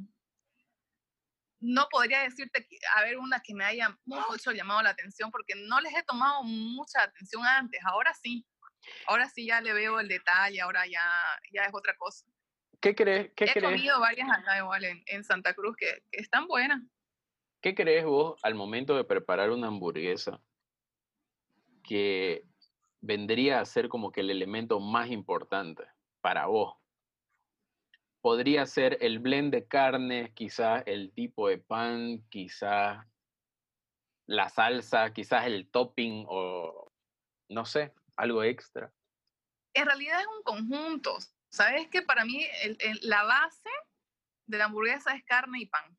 [1.61, 5.55] no podría decirte que a ver una que me haya mucho llamado la atención porque
[5.57, 8.47] no les he tomado mucha atención antes, ahora sí,
[9.07, 11.03] ahora sí ya le veo el detalle, ahora ya,
[11.53, 12.25] ya es otra cosa.
[12.81, 16.21] ¿Qué crees, qué He crees, comido varias acá igual en, en Santa Cruz que, que
[16.21, 16.81] están buenas.
[17.61, 20.41] Qué crees vos al momento de preparar una hamburguesa
[21.83, 22.45] que
[23.01, 25.85] vendría a ser como que el elemento más importante
[26.21, 26.77] para vos?
[28.21, 33.07] Podría ser el blend de carnes, quizás el tipo de pan, quizás
[34.27, 36.93] la salsa, quizás el topping o
[37.49, 38.93] no sé, algo extra.
[39.73, 41.17] En realidad es un conjunto.
[41.51, 43.71] Sabes que para mí el- el- la base
[44.47, 45.97] de la hamburguesa es carne y pan.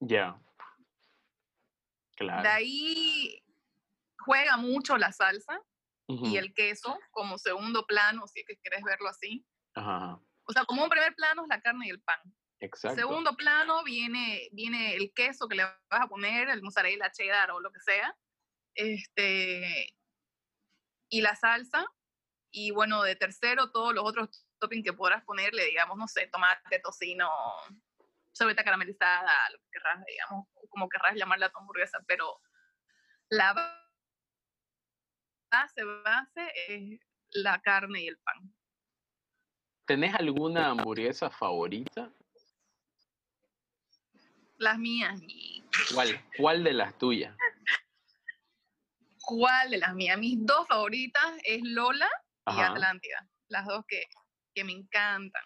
[0.00, 0.38] Ya.
[0.38, 0.43] De
[2.16, 2.48] Claro.
[2.48, 3.42] ahí
[4.18, 5.60] juega mucho la salsa
[6.06, 9.44] Ujú, y el queso como segundo plano, si es que quieres verlo así.
[9.74, 12.20] ajá, O sea, como un primer plano es la carne y el pan.
[12.60, 12.96] Exacto.
[13.00, 17.60] Segundo plano viene, viene el queso que le vas a poner, el mozzarella, cheddar o
[17.60, 18.14] lo que sea.
[18.74, 19.94] Este,
[21.10, 21.86] y la salsa.
[22.50, 26.78] Y bueno, de tercero, todos los otros toppings que podrás ponerle, digamos, no sé, tomate,
[26.78, 27.28] tocino,
[28.32, 31.98] cebolla caramelizada, lo que querrás, digamos, como querrás llamarla tu hamburguesa.
[32.06, 32.40] Pero
[33.30, 33.80] la ba-
[35.50, 38.52] base, base es la carne y el pan.
[39.86, 42.10] ¿Tenés alguna hamburguesa favorita?
[44.58, 45.20] Las mías,
[45.94, 47.36] ¿Cuál, cuál de las tuyas?
[49.26, 50.18] ¿Cuál de las mías?
[50.18, 52.08] Mis dos favoritas es Lola
[52.46, 52.72] y.
[52.72, 53.28] Atlántida.
[53.48, 54.04] Las dos que,
[54.54, 55.42] que me encantan.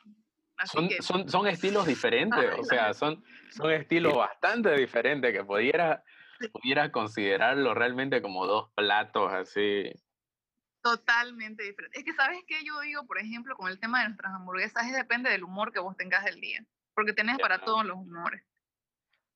[0.64, 5.44] Son, que son, son estilos diferentes, Ay, o sea, son, son estilos bastante diferentes que
[5.44, 6.02] pudiera,
[6.40, 6.48] Sí.
[6.48, 9.90] pudiera considerarlo realmente como dos platos así.
[10.82, 11.98] totalmente diferentes.
[11.98, 14.86] Es que, ¿sabes qué yo digo, por ejemplo, con el tema de nuestras hamburguesas?
[14.86, 16.64] Es depende del humor que vos tengas del día.
[16.94, 18.42] Porque tenés para todos los humores.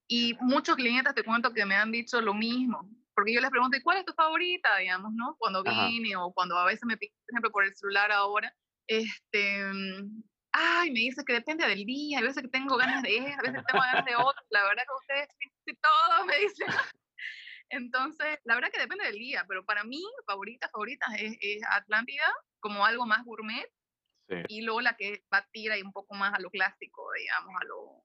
[0.09, 2.89] Y muchos clientes te cuento que me han dicho lo mismo.
[3.15, 4.77] Porque yo les pregunto, ¿y cuál es tu favorita?
[4.79, 5.37] Digamos, ¿no?
[5.39, 5.87] Cuando Ajá.
[5.87, 8.55] vine o cuando a veces me pico, por ejemplo, por el celular ahora.
[8.87, 10.23] Este, mm,
[10.53, 12.19] ay, me dice que depende del día.
[12.19, 14.43] Hay veces que tengo ganas de esto, a veces tengo ganas de otro.
[14.51, 15.29] La verdad que ustedes
[15.81, 16.69] todo me dicen.
[17.71, 19.45] Entonces, la verdad que depende del día.
[19.49, 22.25] Pero para mí, favorita, favorita es, es Atlántida
[22.61, 23.67] como algo más gourmet
[24.29, 24.37] Sí.
[24.49, 27.65] y luego la que va a tirar un poco más a lo clásico, digamos, a
[27.65, 28.05] lo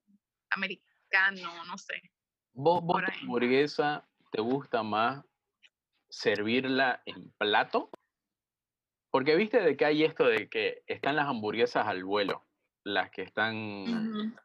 [0.50, 2.02] americano, no sé.
[2.54, 5.24] ¿Vos, vos tu hamburguesa te gusta más
[6.10, 7.92] servirla en plato?
[9.17, 12.45] Porque viste de que hay esto de que están las hamburguesas al vuelo,
[12.84, 14.36] las que están,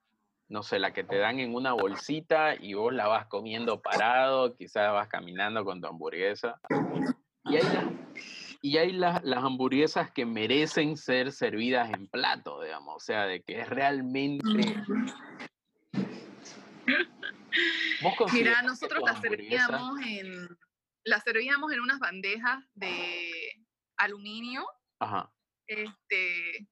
[0.48, 4.56] no sé, la que te dan en una bolsita y vos la vas comiendo parado,
[4.56, 6.58] quizás vas caminando con tu hamburguesa.
[7.44, 7.84] Y hay, las,
[8.62, 13.42] y hay las, las hamburguesas que merecen ser servidas en plato, digamos, o sea, de
[13.42, 14.74] que es realmente...
[18.02, 20.48] ¿Vos Mira, nosotros las servíamos en
[21.04, 23.52] las servíamos en unas bandejas de
[23.96, 24.66] aluminio,
[24.98, 25.32] Ajá,
[25.66, 26.68] este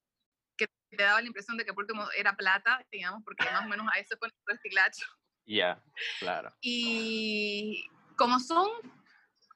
[0.56, 3.68] que te daba la impresión de que por último era plata, digamos, porque más o
[3.68, 5.06] menos a eso fue nuestro estilacho.
[5.46, 5.82] Ya,
[6.20, 6.54] claro.
[6.60, 7.84] Y
[8.16, 8.68] como son,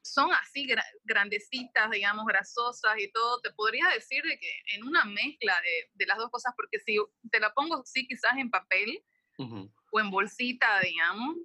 [0.03, 0.67] son así
[1.05, 6.07] grandecitas, digamos, grasosas y todo, te podría decir de que en una mezcla de, de
[6.07, 6.99] las dos cosas, porque si
[7.31, 9.05] te la pongo sí quizás en papel
[9.39, 11.37] o en bolsita, digamos,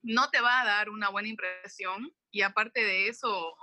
[0.00, 3.56] no te va a dar una buena impresión y aparte de eso,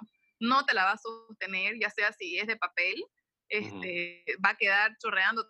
[0.43, 3.03] no te la va a sostener, ya sea si es de papel,
[3.47, 5.45] este, va a quedar chorreando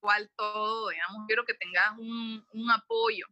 [0.00, 3.26] igual todo, digamos, quiero que tengas un, un apoyo,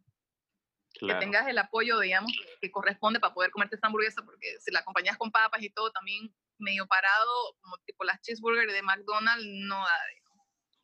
[0.99, 4.79] que tengas el apoyo, digamos, que, corresponde para poder comerte esta hamburguesa, porque si la
[4.79, 9.77] acompañas con papas y todo, también medio parado, como tipo las cheeseburgers de McDonald's, no
[9.77, 9.97] da,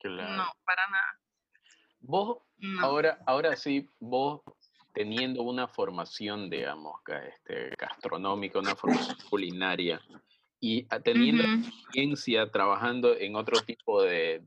[0.03, 1.19] no, para nada.
[1.99, 2.39] Vos,
[2.81, 4.41] ahora, ahora sí, vos
[4.93, 10.01] teniendo una formación, digamos, este, gastronómica, una formación culinaria,
[10.61, 14.43] y teniendo experiencia trabajando en otro tipo de,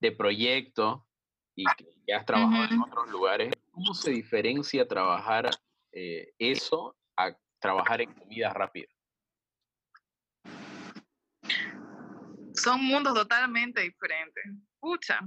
[0.00, 1.06] de, proyecto
[1.54, 5.50] y que has trabajado en otros lugares, ¿cómo se diferencia trabajar
[5.92, 8.88] eh, eso a trabajar en comida rápida?
[12.54, 14.44] Son mundos totalmente diferentes.
[14.80, 15.20] Pucha.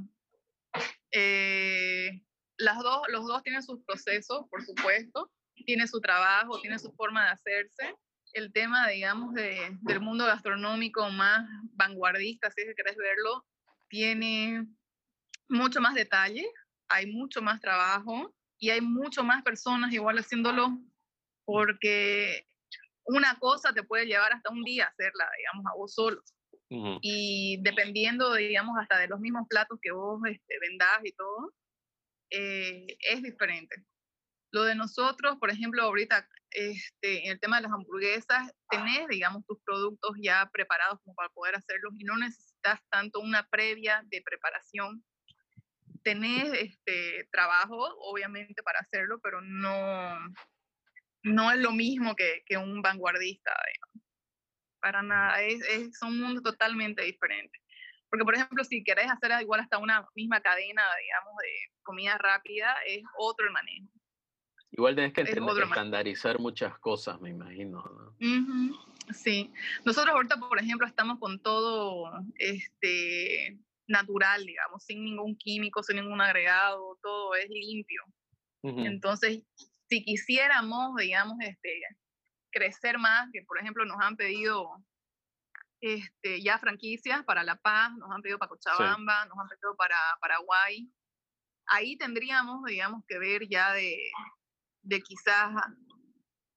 [1.11, 2.23] Eh,
[2.63, 5.31] las dos, los dos tienen sus procesos, por supuesto,
[5.65, 7.95] tiene su trabajo, tiene su forma de hacerse.
[8.33, 13.45] El tema, digamos, de, del mundo gastronómico más vanguardista, si es que querés verlo,
[13.89, 14.65] tiene
[15.49, 16.49] mucho más detalle,
[16.87, 20.79] hay mucho más trabajo y hay mucho más personas igual haciéndolo
[21.45, 22.47] porque
[23.05, 26.21] una cosa te puede llevar hasta un día hacerla, digamos, a vos solo.
[27.01, 31.53] Y dependiendo, digamos, hasta de los mismos platos que vos este, vendás y todo,
[32.29, 33.83] eh, es diferente.
[34.51, 39.43] Lo de nosotros, por ejemplo, ahorita este, en el tema de las hamburguesas, tenés, digamos,
[39.47, 44.21] tus productos ya preparados como para poder hacerlos y no necesitas tanto una previa de
[44.21, 45.03] preparación.
[46.03, 50.19] Tenés este, trabajo, obviamente, para hacerlo, pero no,
[51.23, 54.09] no es lo mismo que, que un vanguardista, digamos.
[54.79, 57.62] Para nada, es, es, son mundos totalmente diferentes.
[58.13, 62.75] Porque, por ejemplo, si querés hacer igual hasta una misma cadena, digamos, de comida rápida,
[62.85, 63.87] es otro el manejo.
[64.69, 67.83] Igual tenés que estandarizar muchas cosas, me imagino.
[69.15, 69.51] Sí.
[69.83, 76.21] Nosotros ahorita, por ejemplo, estamos con todo este, natural, digamos, sin ningún químico, sin ningún
[76.21, 78.03] agregado, todo es limpio.
[78.61, 79.41] Entonces,
[79.89, 81.81] si quisiéramos, digamos, este,
[82.51, 84.69] crecer más, que por ejemplo nos han pedido
[85.85, 89.97] este, ya franquicias para La Paz, nos han pedido para Cochabamba, nos han pedido para
[90.21, 90.89] Paraguay.
[91.67, 93.97] Ahí tendríamos, digamos, que ver ya de,
[94.83, 95.51] de quizás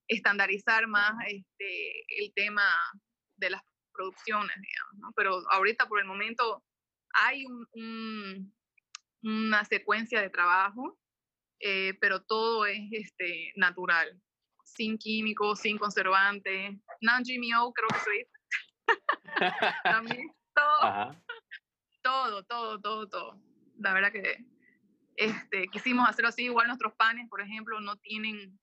[0.06, 2.62] estandarizar más este, el tema
[3.36, 3.62] de las
[3.92, 5.12] producciones, digamos, ¿no?
[5.16, 6.62] Pero ahorita por el momento
[7.12, 8.54] hay un,
[9.24, 11.00] una secuencia de trabajo,
[11.58, 14.22] eh, pero todo es este, natural,
[14.62, 18.35] sin químicos, sin conservantes, non-GMO creo que se dice.
[19.84, 21.16] También todo,
[22.02, 23.40] todo, todo, todo, todo.
[23.78, 24.44] La verdad que
[25.16, 26.44] este, quisimos hacerlo así.
[26.44, 28.58] Igual nuestros panes, por ejemplo, no tienen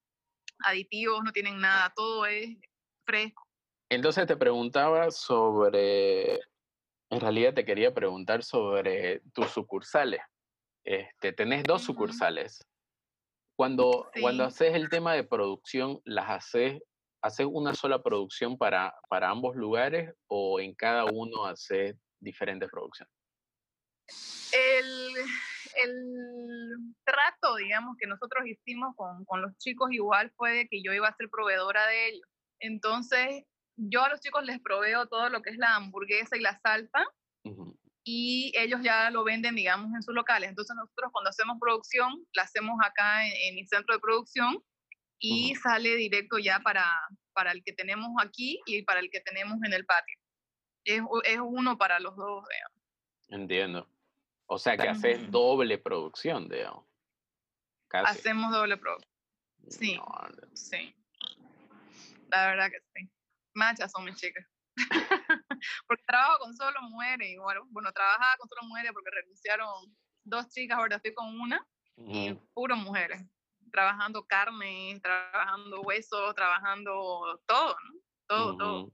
[0.60, 2.58] aditivos, no tienen nada, todo es
[3.06, 3.44] fresco.
[3.90, 6.36] Entonces te preguntaba sobre,
[7.10, 10.22] en realidad te quería preguntar sobre tus sucursales.
[10.84, 12.66] Este, tenés dos sucursales.
[13.56, 16.82] Cuando, cuando haces el tema de producción, ¿las haces
[17.24, 23.12] ¿haces una sola producción para, para ambos lugares o en cada uno haces diferentes producciones?
[24.52, 25.16] El,
[27.04, 31.08] trato, digamos, que nosotros hicimos con, con, los chicos igual fue de que yo iba
[31.08, 32.28] a ser proveedora de ellos.
[32.60, 33.44] Entonces,
[33.76, 37.04] yo a los chicos les proveo todo lo que es la hamburguesa y la salsa
[38.04, 40.50] y ellos ya lo venden, digamos, en sus locales.
[40.50, 44.62] Entonces, nosotros cuando hacemos producción, la hacemos acá en mi centro de producción
[45.24, 46.86] y sale directo ya para,
[47.32, 50.18] para el que tenemos aquí y para el que tenemos en el patio.
[50.84, 52.82] Es, es uno para los dos, digamos.
[53.30, 53.90] Entiendo.
[54.48, 56.86] O sea que haces doble producción, digamos.
[57.90, 59.14] Hacemos doble producción.
[59.70, 59.98] Sí,
[60.54, 60.94] sí.
[62.30, 63.10] La verdad que sí.
[63.54, 64.46] Machas son mis chicas.
[65.88, 67.60] porque trabajo con solo mujeres igual.
[67.70, 71.66] Bueno, trabajaba con solo mujeres porque renunciaron dos chicas, ahora estoy con una.
[71.96, 73.24] Y puro mujeres
[73.74, 78.00] trabajando carne, trabajando huesos, trabajando todo, ¿no?
[78.28, 78.94] Todo, todo.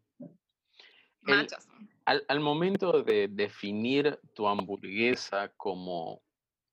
[1.22, 1.68] Machas.
[2.06, 6.24] al, al, momento de definir tu hamburguesa como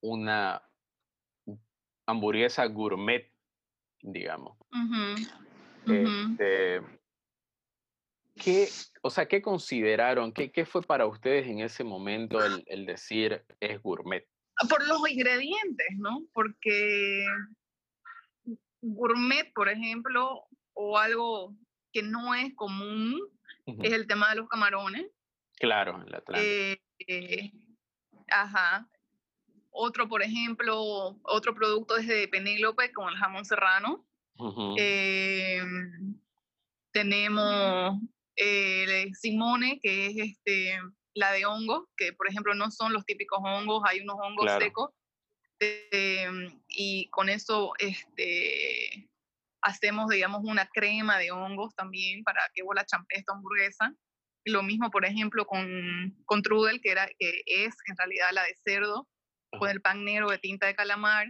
[0.01, 0.63] una
[2.07, 3.29] hamburguesa gourmet,
[4.01, 4.57] digamos,
[5.85, 6.81] este,
[8.37, 8.69] ¿qué,
[9.03, 10.33] o sea, ¿qué consideraron?
[10.33, 14.25] ¿Qué, ¿Qué, fue para ustedes en ese momento el, el decir es gourmet?
[14.69, 16.25] Por los ingredientes, ¿no?
[16.33, 17.27] Porque
[18.95, 20.45] gourmet, por ejemplo,
[20.75, 21.55] o algo
[21.93, 23.21] que no es común,
[23.67, 25.07] es el tema de los camarones.
[25.59, 27.51] Claro, en la eh, eh,
[28.29, 28.89] ajá.
[29.71, 34.07] Otro, por ejemplo, otro producto es de Penélope con el jamón serrano.
[34.77, 36.19] Em,
[36.93, 37.99] tenemos
[38.37, 40.79] eh, Simone, que es este,
[41.15, 44.91] la de hongos, que por ejemplo no son los típicos hongos, hay unos hongos secos.
[45.59, 49.09] Em, y con eso este,
[49.63, 53.95] hacemos, digamos, una crema de hongos también para que vos la champés esta hamburguesa.
[54.45, 58.55] Lo mismo, por ejemplo, con, con trudel, que, era, que es en realidad la de
[58.65, 59.09] cerdo,
[59.59, 61.29] con el pan negro de tinta de calamar.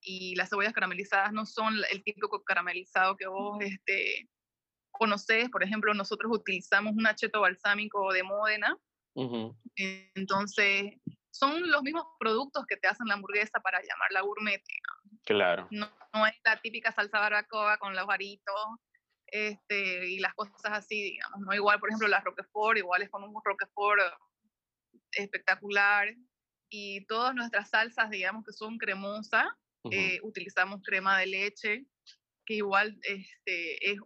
[0.00, 4.28] Y las cebollas caramelizadas no son el típico caramelizado que vos este,
[4.90, 5.48] conocés.
[5.50, 8.76] Por ejemplo, nosotros utilizamos un acheto balsámico de Módena.
[10.14, 10.92] Entonces,
[11.38, 14.62] son los mismos productos que te hacen la hamburguesa para llamarla gourmet.
[15.24, 15.68] Claro.
[15.70, 18.54] No, no es la típica salsa barbacoa con los varitos
[19.26, 21.54] este, y las cosas así, digamos, ¿no?
[21.54, 24.00] Igual, por ejemplo, la Roquefort, igual es con un Roquefort
[25.12, 26.08] espectacular.
[26.70, 29.46] Y todas nuestras salsas, digamos, que son cremosas,
[29.90, 31.86] eh, utilizamos crema de leche,
[32.44, 33.98] que igual este, es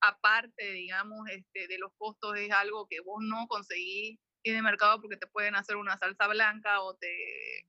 [0.00, 4.18] aparte, digamos, este, de los costos, es algo que vos no conseguís
[4.50, 7.66] en el mercado porque te pueden hacer una salsa blanca o te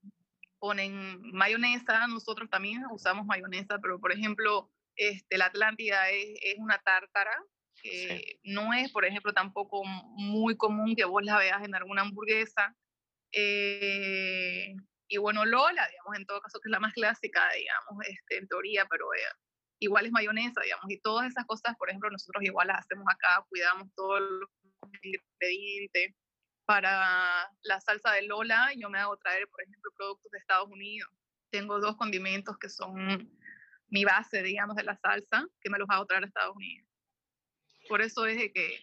[0.60, 2.08] ponen mayonesa.
[2.08, 7.36] Nosotros también usamos mayonesa, pero por ejemplo, este, la Atlántida es, es una tártara,
[7.82, 12.76] que no es, por ejemplo, tampoco muy común que vos la veas en alguna hamburguesa.
[13.32, 14.74] Eh,
[15.08, 18.48] y bueno, Lola, digamos, en todo caso, que es la más clásica, digamos, este, en
[18.48, 19.20] teoría, pero eh,
[19.80, 23.46] igual es mayonesa, digamos, y todas esas cosas, por ejemplo, nosotros igual las hacemos acá,
[23.50, 24.50] cuidamos todos los
[25.04, 26.16] ingredientes.
[26.66, 31.10] Para la salsa de Lola, yo me hago traer, por ejemplo, productos de Estados Unidos.
[31.52, 33.30] Tengo dos condimentos que son
[33.88, 36.88] mi base, digamos, de la salsa, que me los hago traer a Estados Unidos.
[37.88, 38.80] Por eso es de que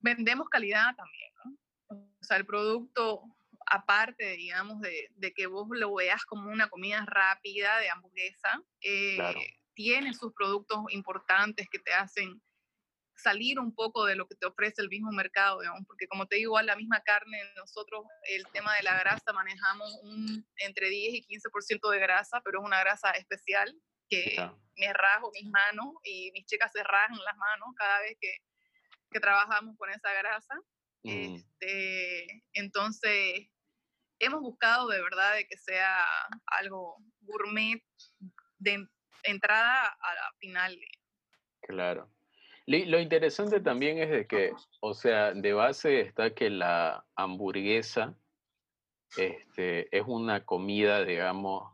[0.00, 1.98] vendemos calidad también, ¿no?
[2.20, 3.22] O sea, el producto,
[3.66, 9.18] aparte, digamos, de, de que vos lo veas como una comida rápida de hamburguesa, eh,
[9.74, 12.42] tiene sus productos importantes que te hacen
[13.22, 16.36] salir un poco de lo que te ofrece el mismo mercado, digamos, porque como te
[16.36, 21.14] digo, a la misma carne, nosotros el tema de la grasa manejamos un, entre 10
[21.14, 23.74] y 15% de grasa, pero es una grasa especial
[24.08, 24.36] que
[24.76, 28.36] me rajo mis manos y mis chicas se rajan las manos cada vez que,
[29.10, 30.54] que trabajamos con esa grasa.
[31.02, 31.36] Mm.
[31.36, 33.48] Este, entonces,
[34.18, 36.04] hemos buscado de verdad de que sea
[36.46, 37.82] algo gourmet
[38.58, 38.86] de
[39.24, 40.78] entrada a la final.
[41.62, 42.10] Claro.
[42.66, 48.16] Lo interesante también es de que, o sea, de base está que la hamburguesa
[49.16, 51.72] este, es una comida, digamos,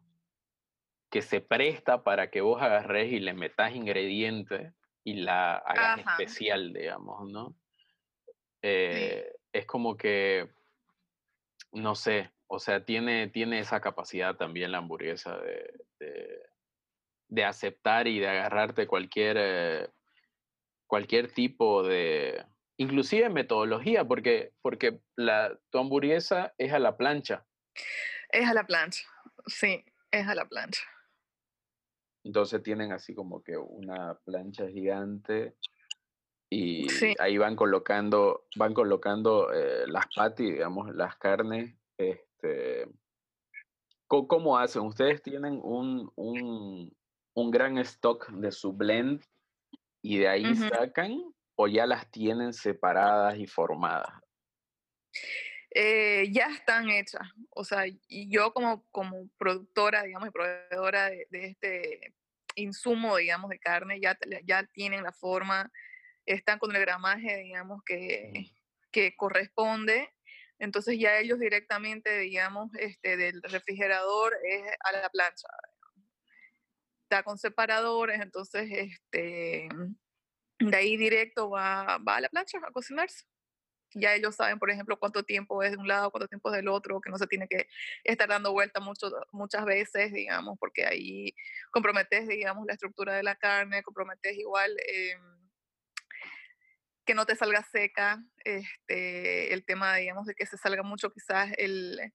[1.11, 4.72] que se presta para que vos agarres y le metas ingredientes
[5.05, 7.55] y la hagas especial, digamos, ¿no?
[8.62, 10.48] Eh, es como que,
[11.72, 16.40] no sé, o sea, tiene, tiene esa capacidad también la hamburguesa de,
[17.29, 19.88] de, aceptar y de agarrarte cualquier, eh,
[20.88, 22.44] cualquier tipo de,
[22.79, 27.46] inclusive metodología, porque, porque la, tu hamburguesa es a la plancha.
[28.31, 29.05] Es a la plancha,
[29.46, 30.83] sí, es a la plancha.
[32.24, 35.55] Entonces tienen así como que una plancha gigante
[36.51, 36.87] y
[37.18, 41.74] ahí van colocando, van colocando eh, las patis, digamos, las carnes.
[41.96, 42.88] Este,
[44.07, 44.83] ¿cómo, hacen?
[44.83, 49.22] ¿Ustedes tienen un, un, gran stock de su blend
[50.02, 51.20] y de ahí sacan
[51.56, 54.12] o ya las tienen separadas y formadas?
[55.70, 57.28] Eh, ya están hechas.
[57.50, 62.14] O sea, y yo como, como productora, digamos, y proveedora de, de, este
[62.54, 65.70] insumo, digamos, de carne, ya, ya tienen la forma,
[66.26, 68.50] están con el gramaje, digamos, que,
[68.90, 70.11] que corresponde.
[70.58, 75.48] Entonces ya ellos directamente, digamos, este, del refrigerador es a la plancha.
[77.09, 79.66] Está con separadores, entonces este,
[80.59, 83.24] de ahí directo va, va a la plancha a cocinarse.
[83.95, 86.68] Ya ellos saben, por ejemplo, cuánto tiempo es de un lado, cuánto tiempo es del
[86.68, 87.66] otro, que no se tiene que
[88.05, 91.35] estar dando vuelta mucho, muchas veces, digamos, porque ahí
[91.70, 95.49] comprometes, digamos, la estructura de la carne, comprometes igual em,
[97.07, 101.51] que no te salga seca, este, el tema, digamos, de que se salga mucho quizás
[101.57, 102.12] el,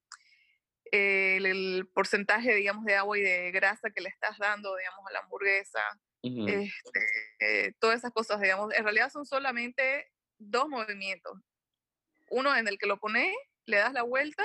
[0.97, 5.19] el, porcentaje, digamos, de agua y de grasa que le estás dando, digamos, a la
[5.19, 5.81] hamburguesa.
[6.21, 11.37] este, todas esas cosas, digamos, en realidad son solamente dos movimientos
[12.33, 13.33] uno en el que lo pones,
[13.65, 14.43] le das la vuelta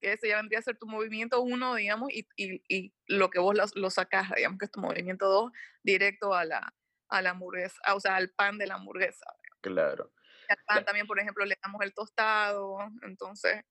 [0.00, 3.40] que ese ya vendría a ser tu movimiento 1, digamos, y, y, y, lo que
[3.40, 6.72] vos lo, lo sacás, digamos, que es tu movimiento 2, directo a la,
[7.08, 9.26] a la hamburguesa, o sea, al pan de la hamburguesa.
[9.60, 10.12] Claro.
[10.48, 13.64] Al pan también, por ejemplo, le damos el tostado, entonces,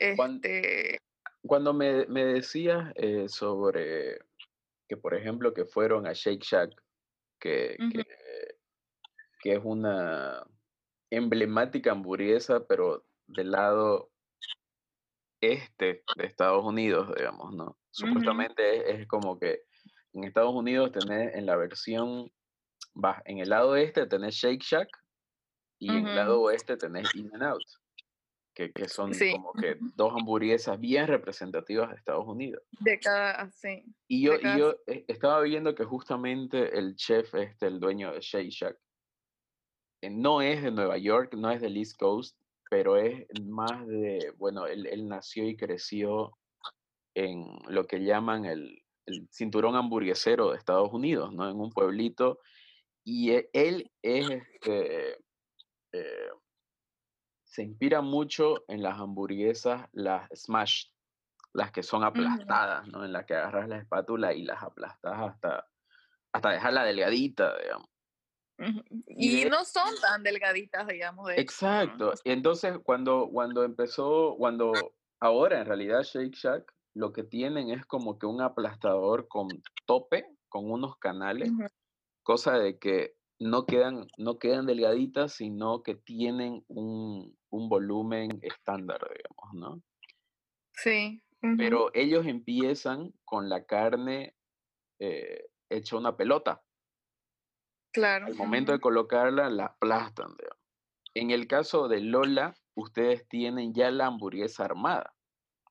[0.00, 1.00] este...
[1.46, 4.18] Cuando me, me decías eh, sobre
[4.88, 6.70] que, por ejemplo, que fueron a Shake Shack,
[7.40, 8.04] que, que,
[9.40, 10.44] que es una
[11.10, 14.10] emblemática hamburguesa, pero del lado
[15.40, 17.76] este de Estados Unidos, digamos, ¿no?
[17.90, 19.62] Supuestamente es, es, como que
[20.12, 22.30] en Estados Unidos tenés en la versión,
[22.94, 24.88] va, en el lado este tenés Shake Shack
[25.78, 27.64] y en el lado oeste tenés In and Out,
[28.56, 29.32] que, que son Sí.
[29.32, 32.62] como que dos hamburguesas bien representativas de Estados Unidos.
[32.80, 33.84] De cada, sí.
[34.08, 38.20] Y yo, y yo eh, estaba viendo que justamente el chef, este, el dueño de
[38.20, 38.78] Shake Shack,
[40.02, 42.36] eh, no es de Nueva York, no es del East Coast,
[42.70, 46.32] pero es más de, bueno, él, él nació y creció
[47.14, 51.48] en lo que llaman el, el cinturón hamburguesero de Estados Unidos, ¿no?
[51.48, 52.40] En un pueblito.
[53.04, 55.18] Y e- él es, este,
[55.92, 56.28] eh,
[57.56, 60.88] se inspira mucho en las hamburguesas, las smash,
[61.54, 63.02] las que son aplastadas, ¿no?
[63.02, 65.66] En las que agarras la espátula y las aplastas hasta,
[66.32, 67.88] hasta dejarla delgadita, digamos.
[69.06, 71.40] Y Y, de- no son tan delgaditas, digamos, de.
[71.40, 72.12] Exacto.
[72.24, 74.74] Y entonces, cuando, cuando empezó, cuando
[75.18, 79.48] ahora en realidad Shake Shack, lo que tienen es como que un aplastador con
[79.86, 81.50] tope, con unos canales,
[82.22, 89.00] cosa de que no quedan, no quedan delgaditas, sino que tienen un, un volumen estándar,
[89.00, 89.82] digamos, ¿no?
[90.74, 91.22] Sí.
[91.42, 91.56] ujú.
[91.56, 94.34] Pero ellos empiezan con la carne
[94.98, 96.62] eh, hecha una pelota.
[97.92, 98.26] claro.
[98.26, 100.28] Al momento de colocarla, la aplastan.
[100.38, 100.62] digamos.
[101.14, 105.14] En el caso de Lola, ustedes tienen ya la hamburguesa armada.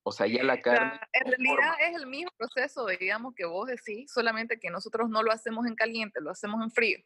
[0.03, 0.99] O sea, ya la carne.
[1.13, 1.87] en con realidad forma.
[1.87, 5.75] es el mismo proceso, digamos, que vos decís, solamente que nosotros no lo hacemos en
[5.75, 6.99] caliente, lo hacemos en frío.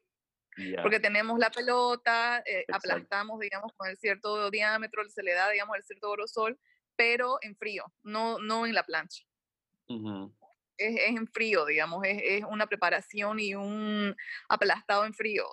[0.59, 5.49] Ya, Porque tenemos la pelota, eh, aplastamos, digamos, con el cierto diámetro, se le da,
[5.49, 6.59] digamos, el cierto grosor,
[6.97, 9.23] pero en frío, no, no en la plancha.
[9.87, 10.35] ujú,
[10.77, 14.15] Es, es en frío, digamos, es, es una preparación y un
[14.49, 15.45] aplastado en frío.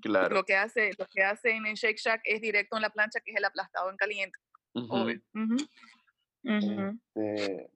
[0.00, 0.34] Claro.
[0.34, 3.32] Lo que hace, lo que hacen en Shake Shack es directo en la plancha, que
[3.32, 4.38] es el aplastado en caliente.
[4.74, 4.94] ujú.
[4.94, 5.20] obvio.
[5.34, 5.56] Ujú.
[6.44, 7.00] Ujú.
[7.14, 7.70] Este,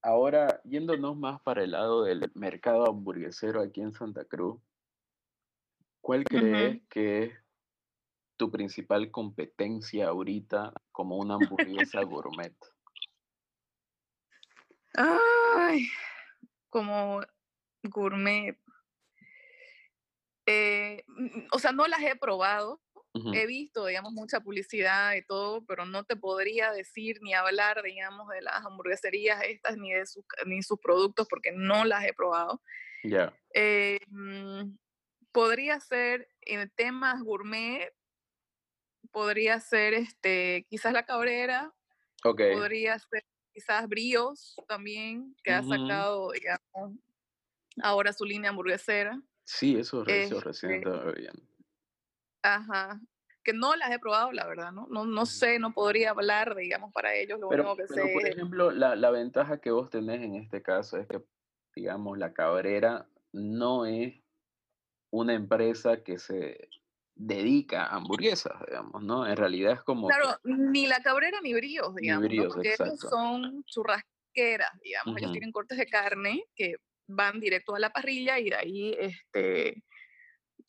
[0.00, 4.60] ahora, yéndonos más para el lado del mercado hamburguesero aquí en Santa Cruz,
[6.02, 7.32] ¿cuál crees que es
[8.36, 12.54] tu principal competencia ahorita como una hamburguesa gourmet?
[14.94, 15.86] Ay,
[16.68, 17.22] como
[17.84, 18.58] gourmet.
[20.46, 22.80] Eh, mm, o sea, no las he probado.
[23.34, 28.26] He visto, digamos, mucha publicidad y todo, pero no te podría decir ni hablar, digamos,
[28.30, 32.62] de las hamburgueserías estas ni de sus, ni sus productos porque no las he probado.
[33.04, 34.76] Ya, Eh, mm,
[35.32, 37.92] podría ser en temas gourmet,
[39.10, 41.74] podría ser este, quizás la cabrera,
[42.48, 45.64] podría ser quizás Bríos también, que ha Ujú.
[45.64, 46.98] sacado, digamos,
[47.82, 49.20] ahora su línea hamburguesera.
[49.44, 50.90] Sí, eso eso Este,
[52.42, 53.00] ajá,
[53.44, 54.86] que no las he probado, la verdad, ¿no?
[54.88, 58.26] No, no sé, no podría hablar, digamos, para ellos, lo Pero, único que pero, por
[58.26, 58.36] sé es...
[58.36, 61.22] ejemplo, la, la ventaja que vos tenés en este caso es que,
[61.74, 64.21] digamos, la Cabrera no es
[65.12, 66.68] una empresa que se
[67.14, 69.26] dedica a hamburguesas, digamos, ¿no?
[69.26, 72.28] En realidad es como que Claro, ni la cabrera ni bríos, Ni digamos, ¿no?
[72.28, 75.16] bríos, Porque son churrasqueras, digamos.
[75.18, 79.84] Ellos tienen cortes de carne que van directo a la parrilla y de ahí este,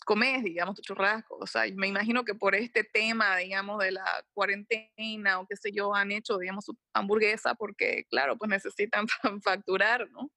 [0.05, 1.37] comes, digamos, tu churrasco.
[1.37, 5.71] O sea, me imagino que por este tema, digamos, de la cuarentena o qué sé
[5.71, 9.07] yo, han hecho, digamos, su hamburguesa porque, claro, pues necesitan
[9.41, 10.29] facturar, ¿no?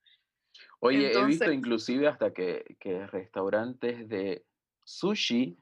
[0.80, 4.44] Oye, he visto inclusive hasta que, que restaurantes de
[4.84, 5.58] sushi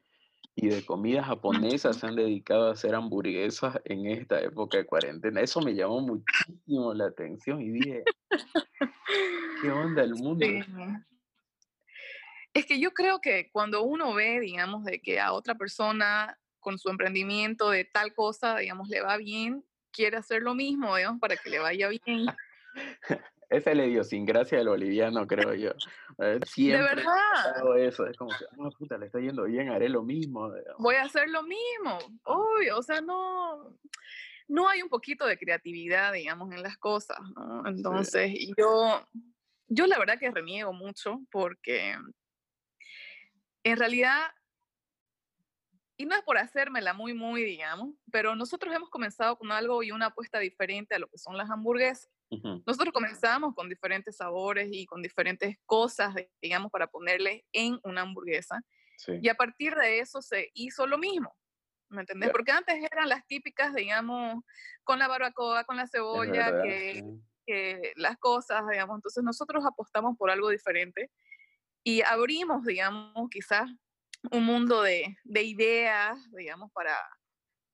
[0.56, 5.40] y de comida japonesa se han dedicado a hacer hamburguesas en esta época de cuarentena.
[5.40, 8.04] Eso me llamó muchísimo la atención y dije,
[9.60, 10.46] ¿qué onda el mundo?
[10.46, 10.62] sí.
[12.52, 16.78] Es que yo creo que cuando uno ve, digamos, de que a otra persona con
[16.78, 21.36] su emprendimiento de tal cosa, digamos, le va bien, quiere hacer lo mismo, digamos, para
[21.36, 22.26] que le vaya bien.
[23.56, 25.72] Esa es la idiosincrasia del boliviano, creo yo.
[26.18, 28.06] De Siempre he verdad, eso.
[28.06, 30.52] Es como que, ah, puta, le está yendo bien, haré lo mismo.
[30.52, 30.78] digamos.
[30.78, 33.76] voy a hacer lo mismo, obvio, o sea, no,
[34.48, 37.66] no hay un poquito de creatividad, digamos, en las cosas, ¿no?
[37.66, 39.04] Entonces, y yo,
[39.68, 41.96] yo la verdad que reniego mucho porque
[43.64, 44.30] en realidad
[45.96, 49.92] y no es por hacérmela muy, muy, digamos, pero nosotros hemos comenzado con algo y
[49.92, 52.10] una apuesta diferente a lo que son las hamburguesas.
[52.66, 58.62] Nosotros comenzamos con diferentes sabores y con diferentes cosas, digamos, para ponerle en una hamburguesa.
[59.20, 61.34] Y a partir de eso se hizo lo mismo.
[61.90, 62.30] ¿Me entendés?
[62.30, 64.42] Porque antes eran las típicas, digamos,
[64.82, 67.04] con la barbacoa, con la cebolla, que,
[67.46, 68.96] que, las cosas, digamos.
[68.96, 71.10] Entonces nosotros apostamos por algo diferente
[71.84, 73.70] y abrimos, digamos, quizás
[74.30, 76.96] un mundo de, de ideas, digamos, para,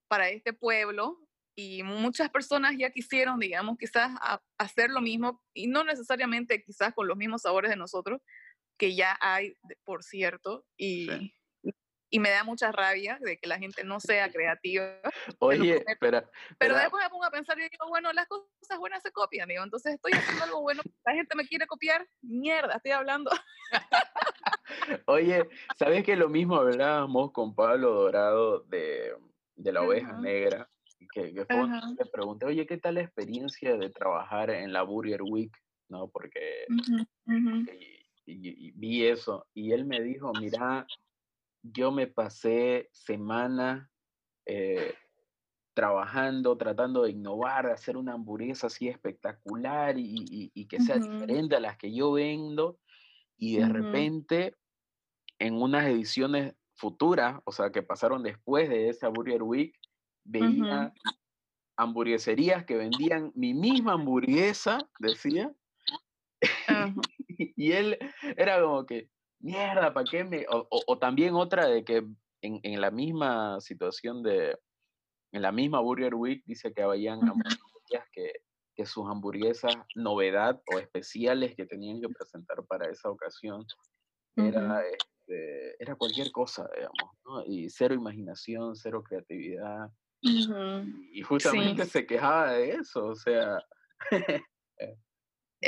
[0.09, 1.19] para este pueblo.
[1.63, 4.13] Y muchas personas ya quisieron, digamos, quizás
[4.57, 8.23] hacer lo mismo, y no necesariamente quizás con los mismos sabores de nosotros,
[8.79, 11.35] que ya hay, por cierto, y,
[12.09, 15.03] y me da mucha rabia de que la gente no sea creativa.
[15.39, 16.77] Oye, pero, pero...
[16.77, 19.97] después me pongo a pensar y digo, bueno, las cosas buenas se copian, digo, entonces
[19.97, 23.31] estoy haciendo algo bueno, la gente me quiere copiar, mierda, estoy hablando.
[25.05, 25.47] Oye,
[25.79, 29.15] ¿sabes que lo mismo hablábamos con Pablo Dorado de,
[29.57, 30.71] de la oveja negra?
[31.13, 35.23] Que, que fue, le pregunté, oye, ¿qué tal la experiencia de trabajar en la Burger
[35.23, 35.53] Week?
[35.89, 36.09] ¿No?
[36.09, 36.67] Porque
[38.27, 40.87] y, vi eso y él me dijo, mira,
[41.63, 43.89] yo me pasé semanas
[44.47, 44.95] eh,
[45.75, 51.61] trabajando, tratando de innovar, de hacer una hamburguesa así espectacular y, que sea diferente a
[51.61, 52.79] las que yo vendo.
[53.37, 54.57] Y de repente,
[55.39, 59.75] en unas ediciones futuras, o sea, que pasaron después de esa Burger Week,
[60.31, 60.93] veía
[61.77, 65.53] hamburgueserías que vendían mi misma hamburguesa, decía.
[67.29, 67.99] y él
[68.37, 69.09] era como que,
[69.41, 70.47] mierda, ¿para qué me...?
[70.49, 72.07] O, también otra de que
[72.43, 74.59] en, la misma situación de,
[75.33, 78.33] en la misma Burger Week dice que habían hamburguesas que,
[78.75, 83.65] que sus hamburguesas novedad o especiales que tenían que presentar para esa ocasión
[84.37, 87.45] era, este, era cualquier cosa, digamos, ¿no?
[87.47, 89.91] Y cero imaginación, cero creatividad.
[90.23, 93.59] Y justamente se quejaba de eso, o sea...
[94.83, 94.97] Eh,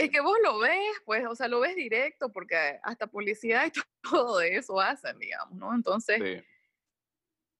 [0.04, 3.72] es que vos lo ves, pues, o sea, lo ves directo, porque hasta publicidad y
[4.10, 5.74] todo eso hacen, digamos, ¿no?
[5.74, 6.42] Entonces,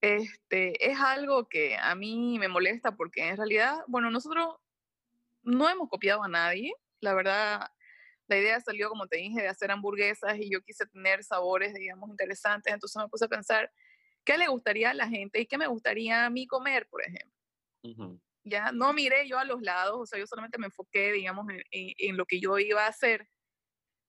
[0.01, 4.57] este, es algo que a mí me molesta porque en realidad, bueno, nosotros
[5.43, 7.71] no hemos copiado a nadie, la verdad,
[8.29, 12.09] la idea salió, como te dije, de hacer hamburguesas y yo quise tener sabores, digamos,
[12.09, 13.71] interesantes, entonces me puse a pensar,
[14.25, 17.33] ¿qué le gustaría a la gente y qué me gustaría a mí comer, por ejemplo?
[18.45, 22.17] ya no miré yo a los lados, o sea, yo solamente me enfoqué, digamos, en,
[22.17, 23.29] lo que yo iba a hacer.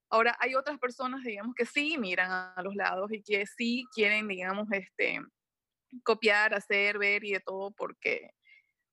[0.09, 4.27] Ahora, hay otras personas, digamos, que sí miran a los lados y que sí quieren,
[4.27, 5.19] digamos, este,
[6.03, 8.31] copiar, hacer, ver y de todo, porque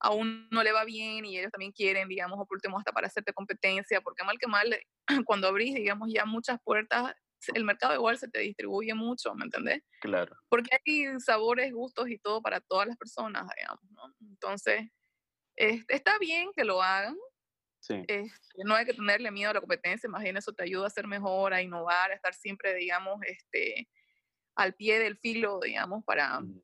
[0.01, 3.07] a uno le va bien y ellos también quieren, digamos, o por último hasta para
[3.07, 4.79] hacerte competencia, porque mal que mal,
[5.27, 7.15] cuando abrís, digamos, ya muchas puertas,
[7.55, 9.83] el mercado igual se te distribuye mucho, ¿me entendés?
[10.01, 10.37] Claro.
[10.49, 14.15] Porque hay sabores, gustos y todo para todas las personas, digamos, ¿no?
[14.29, 14.91] Entonces,
[15.57, 17.17] este, está bien que lo hagan.
[17.89, 18.31] Este,
[18.65, 21.07] no hay que tenerle miedo a la competencia, más bien eso te ayuda a ser
[21.07, 23.89] mejor, a innovar, a estar siempre, digamos, este,
[24.55, 26.63] al pie del filo, digamos, para mm.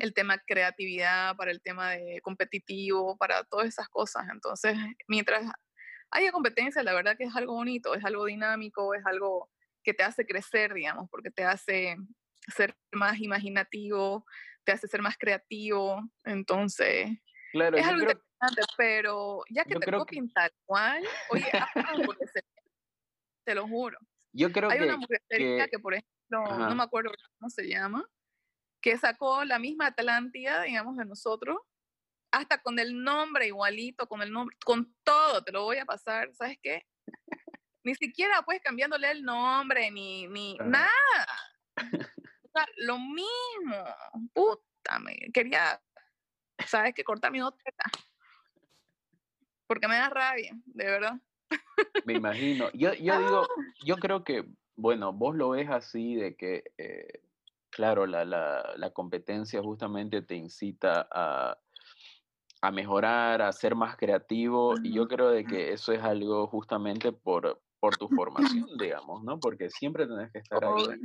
[0.00, 4.26] el tema creatividad, para el tema de competitivo, para todas esas cosas.
[4.30, 4.76] Entonces,
[5.08, 5.50] mientras
[6.10, 9.50] haya competencia, la verdad que es algo bonito, es algo dinámico, es algo
[9.82, 11.96] que te hace crecer, digamos, porque te hace
[12.54, 14.24] ser más imaginativo,
[14.64, 16.00] te hace ser más creativo.
[16.24, 17.10] Entonces,
[17.52, 18.06] claro, es algo
[18.76, 21.50] pero ya que te copien tal cual, oye,
[23.44, 23.98] te lo juro.
[24.32, 28.06] Yo creo Hay que, una hamburguesería que, por ejemplo, no me acuerdo cómo se llama,
[28.80, 31.56] que sacó la misma Atlántida, digamos, de nosotros,
[32.30, 36.32] hasta con el nombre igualito, con el nombre, con todo, te lo voy a pasar,
[36.34, 36.86] ¿sabes qué?
[37.84, 40.88] Ni siquiera pues cambiándole el nombre, ni, ni nada.
[42.50, 43.84] O sea, lo mismo,
[44.32, 45.80] puta, me quería,
[46.66, 47.04] ¿sabes qué?
[47.04, 47.58] Cortar mi nota
[49.68, 51.20] porque me da rabia, de verdad.
[52.04, 52.70] Me imagino.
[52.72, 53.46] Yo, yo digo,
[53.84, 57.20] yo creo que, bueno, vos lo ves así de que, eh,
[57.70, 61.58] claro, la, la, la, competencia justamente te incita a,
[62.62, 67.12] a, mejorar, a ser más creativo, y yo creo de que eso es algo justamente
[67.12, 69.38] por, por tu formación, digamos, ¿no?
[69.38, 70.98] Porque siempre tenés que estar ahí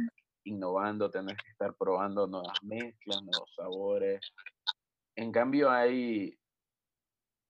[0.45, 4.21] innovando, tenés que estar probando nuevas mezclas, nuevos sabores.
[5.15, 6.37] En cambio, hay,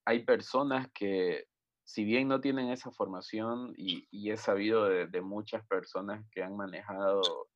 [0.06, 1.48] hay personas que,
[1.86, 6.56] si bien no tienen esa formación, y, y he sabido de, muchas personas que han
[6.56, 7.48] manejado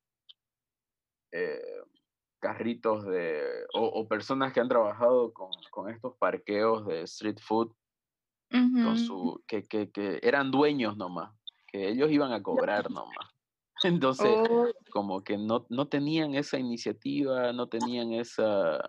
[1.32, 1.82] eh,
[2.40, 7.74] carritos de, o, personas que han trabajado con, con, estos parqueos de street food,
[8.50, 11.38] con su, que, que, que, eran dueños nomás,
[11.68, 13.30] que ellos iban a cobrar nomás.
[13.84, 18.80] Entonces, Oh, como que no, no tenían esa iniciativa, no tenían esa,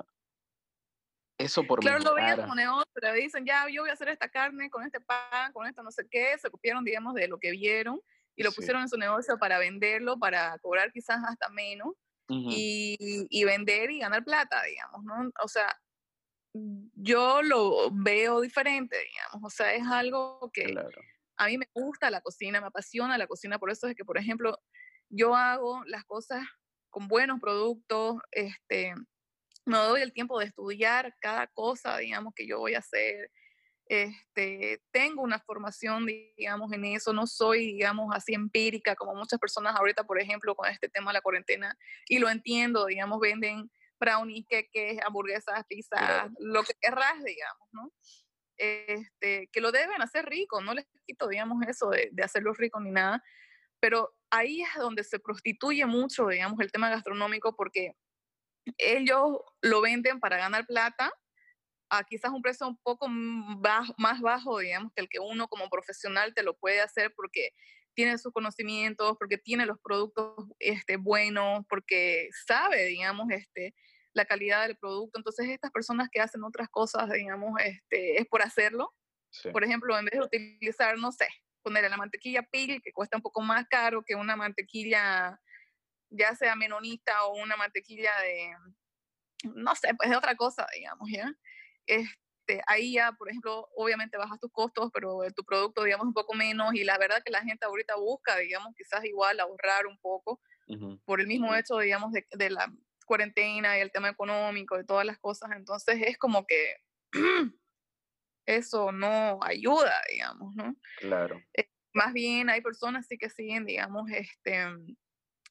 [1.39, 4.29] eso por claro, lo veían como negocio, pero dicen, ya, yo voy a hacer esta
[4.29, 7.51] carne con este pan, con esto no sé qué, se copiaron, digamos, de lo que
[7.53, 8.01] vieron
[8.37, 8.57] y lo Sí.
[8.57, 11.95] pusieron en su negocio para venderlo, para cobrar quizás hasta menos
[12.29, 12.97] y,
[13.31, 15.31] y vender y ganar plata, digamos, ¿no?
[15.43, 15.76] O sea,
[16.95, 21.01] yo lo veo diferente, digamos, o sea, es algo que Claro,
[21.39, 24.18] a mí me gusta la cocina, me apasiona la cocina, por eso es que, por
[24.18, 24.59] ejemplo,
[25.09, 26.45] yo hago las cosas
[26.91, 28.95] con buenos productos, este,
[29.64, 33.30] me doy el tiempo de estudiar cada cosa, digamos, que yo voy a hacer.
[33.86, 39.74] Este, tengo una formación, digamos, en eso, no soy, digamos, así empírica como muchas personas
[39.76, 41.74] ahorita, por ejemplo, con este tema de la cuarentena,
[42.07, 43.70] y lo entiendo, digamos, venden
[44.01, 46.30] brownies, queques, hamburguesas, pizzas, Claro.
[46.39, 47.93] lo que querrás, digamos, ¿no?
[48.59, 52.81] Este, que lo deben hacer rico, no les quito, digamos, eso de, de hacerlo rico
[52.81, 53.23] ni nada,
[53.81, 57.95] pero ahí es donde se prostituye mucho, digamos, el tema gastronómico, porque
[58.77, 61.13] ellos lo venden para ganar plata
[61.91, 66.35] a quizás un precio un poco más bajo, digamos, que el que uno como profesional
[66.35, 67.53] te lo puede hacer porque
[67.95, 73.75] tiene sus conocimientos, porque tiene los productos este, buenos, porque sabe, digamos, este,
[74.19, 75.19] la calidad del producto.
[75.21, 78.95] Entonces, estas personas que hacen otras cosas, digamos, este, es por hacerlo.
[79.31, 81.29] sí, Por ejemplo, en vez de utilizar, no sé,
[81.62, 85.41] ponerle la mantequilla pil, que cuesta un poco más caro que una mantequilla,
[86.11, 88.53] ya sea menonita o una mantequilla de,
[89.55, 91.33] no sé, pues de otra cosa, digamos, ¿ya?
[91.87, 96.35] Este, ahí ya, por ejemplo, obviamente bajas tus costos, pero tu producto, digamos, un poco
[96.35, 100.41] menos, y la verdad que la gente ahorita busca, digamos, quizás igual ahorrar un poco
[100.69, 102.73] ujú, por el mismo hecho, digamos, de, de la
[103.09, 106.77] cuarentena y el tema económico, de todas las cosas, entonces es como que
[108.47, 110.77] eso no ayuda, digamos, ¿no?
[110.99, 111.43] claro,
[111.93, 114.65] Más bien hay personas sí que siguen, digamos, este,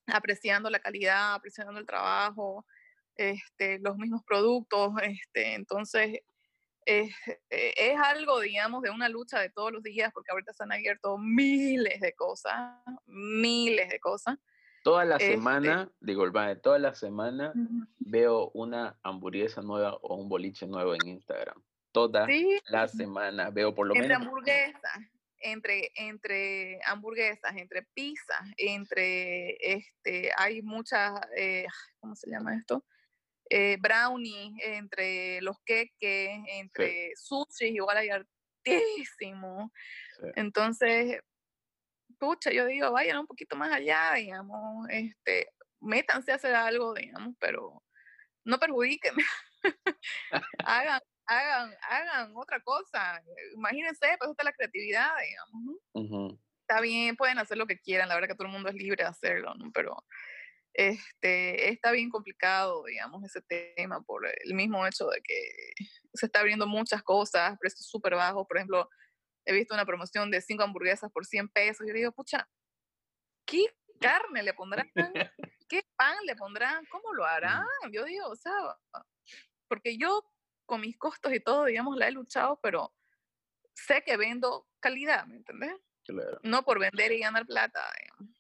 [0.08, 2.66] apreciando la calidad, apreciando el trabajo,
[3.16, 6.22] este, los mismos productos, este, entonces
[6.88, 7.14] es,
[7.49, 10.72] eh, es algo, digamos, de una lucha de todos los días, porque ahorita se han
[10.72, 14.38] abierto miles de cosas, miles de cosas.
[14.88, 16.23] Toda la Este, semana, digo,
[16.63, 17.85] toda la semana ujú.
[17.99, 21.61] veo una hamburguesa nueva o un boliche nuevo en Instagram.
[21.91, 24.25] Toda sí, la semana veo por lo entre menos.
[24.25, 24.99] hamburguesas,
[25.39, 31.65] entre, entre hamburguesas, entre pizzas, entre, este, hay muchas, eh,
[31.99, 32.85] ¿cómo se llama esto?
[33.49, 39.69] Eh, brownies, entre los queques, entre sushis, igual hay hartísimo.
[40.21, 41.19] Sí, Entonces,
[42.20, 45.49] pucha, yo digo, vayan un poquito más allá, digamos, este,
[45.80, 47.84] métanse a hacer algo, digamos, pero
[48.45, 49.13] no perjudiquen,
[50.65, 53.22] hagan, hagan, hagan otra cosa.
[53.55, 58.28] Imagínense, pues está la creatividad, digamos, Está bien, pueden hacer lo que quieran, la verdad
[58.28, 59.72] que todo el mundo es libre de hacerlo, ¿no?
[59.72, 59.95] Pero
[60.74, 63.41] este, está bien complicado, digamos, ese
[63.76, 68.45] tema por el mismo hecho de que se está abriendo muchas cosas, precios súper bajos.
[68.47, 68.89] Por ejemplo,
[69.48, 71.88] he visto una promoción de cinco hamburguesas por 100 pesos.
[71.88, 72.50] Yo digo, pucha,
[73.45, 73.66] ¿qué
[74.00, 74.91] carne le pondrán?
[75.70, 76.86] ¿Qué pan le pondrán?
[76.88, 77.66] ¿Cómo lo harán?
[77.91, 78.54] Yo digo, o sea,
[79.70, 80.30] porque yo
[80.66, 82.93] con mis costos y todo, digamos, la he luchado, pero
[83.74, 85.76] sé que vendo calidad, ¿me entendés?
[86.06, 86.39] claro.
[86.43, 88.36] No por vender y ganar plata, digamos,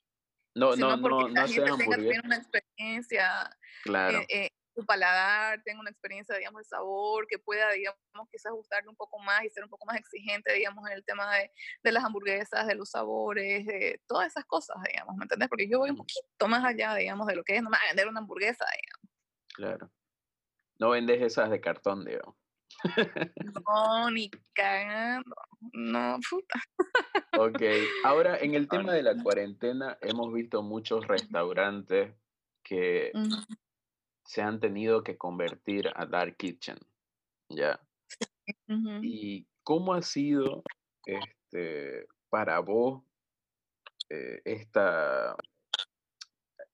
[0.55, 4.85] No, sino no, porque no, la no gente tenga una experiencia Claro, eh, eh, su
[4.85, 7.99] paladar, tenga una experiencia, digamos, de sabor, que pueda, digamos,
[8.31, 11.35] quizás gustarle un poco más y ser un poco más exigente, digamos, en el tema
[11.35, 11.51] de,
[11.83, 15.49] de las hamburguesas, de los sabores, de todas esas cosas, digamos, ¿me entendés?
[15.49, 16.03] Porque yo voy un Ujú.
[16.03, 18.65] poquito más allá, digamos, de lo que es nomás vender una hamburguesa,
[19.55, 19.91] claro.
[20.79, 22.35] No vendes esas de cartón, digamos.
[23.67, 25.35] No, ni cagando.
[25.73, 26.61] No, puta.
[27.35, 27.61] Ok,
[28.03, 32.15] ahora en el tema de la cuarentena hemos visto muchos restaurantes
[32.63, 33.11] que
[34.27, 36.77] se han tenido que convertir a dark kitchen,
[37.49, 37.79] ¿ya?
[39.01, 40.63] ¿Y cómo ha sido
[41.05, 43.03] este, para vos
[44.09, 45.35] eh, esta...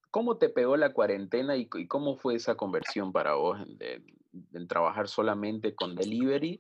[0.10, 5.76] ¿Cómo te pegó la cuarentena y, cómo fue esa conversión para vos en- trabajar solamente
[5.76, 6.60] con delivery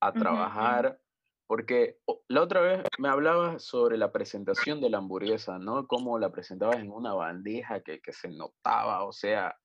[0.00, 1.00] a trabajar?
[1.46, 5.86] Porque la otra vez me hablabas sobre la presentación de la hamburguesa, ¿no?
[5.86, 9.56] Cómo la presentabas en una bandeja que, que se notaba, o sea,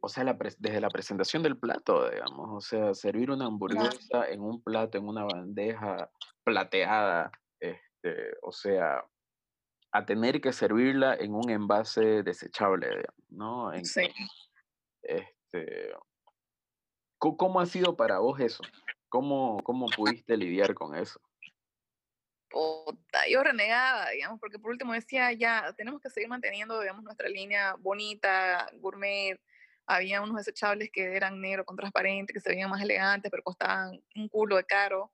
[0.00, 4.40] o sea, la desde la presentación del plato, digamos, o sea, servir una hamburguesa en
[4.40, 6.10] un plato, en una bandeja
[6.44, 7.30] plateada,
[7.60, 9.04] este, o sea,
[9.92, 13.72] a tener que servirla en un envase desechable, digamos, ¿no?
[13.72, 14.08] En, Sí.
[15.02, 15.92] este,
[17.18, 18.62] ¿có- ¿Cómo ha sido para vos eso?
[19.08, 21.20] ¿Cómo, cómo pudiste lidiar con eso?
[22.48, 27.28] Puta, yo renegaba, digamos, porque por último decía, ya, tenemos que seguir manteniendo, digamos, nuestra
[27.28, 29.38] línea bonita, gourmet.
[29.86, 34.02] Había unos desechables que eran negro con transparente, que se veían más elegantes, pero costaban
[34.16, 35.12] un culo de caro.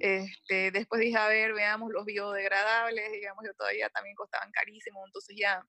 [0.00, 5.36] este, después dije, a ver, veamos los biodegradables, digamos, yo todavía también costaban carísimo, entonces
[5.38, 5.64] ya,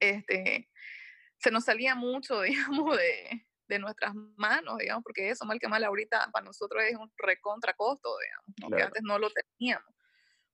[0.00, 0.68] este,
[1.38, 5.84] se nos salía mucho, digamos, de, de nuestras manos, digamos, porque eso, mal que mal,
[5.84, 9.92] ahorita para nosotros es un recontra costo, digamos, que antes no lo teníamos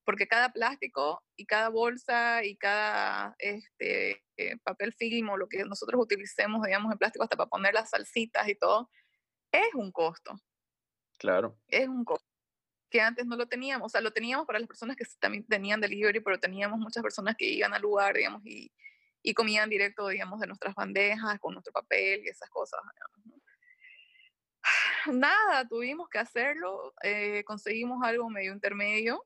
[0.09, 5.63] porque cada plástico y cada bolsa y cada este, eh, papel film o lo que
[5.67, 8.91] nosotros utilicemos, digamos, en plástico hasta para poner las salsitas y todo,
[9.53, 10.35] es un costo.
[11.19, 11.59] Claro.
[11.67, 12.27] Es un costo
[12.89, 13.85] que antes no lo teníamos.
[13.85, 17.37] O sea, lo teníamos para las personas que también tenían delivery, pero teníamos muchas personas
[17.37, 18.73] que iban al lugar, digamos, y,
[19.23, 22.81] y comían directo, digamos, de nuestras bandejas, con nuestro papel y esas cosas.
[25.13, 26.95] Nada, tuvimos que hacerlo.
[27.03, 29.23] Eh, conseguimos algo medio intermedio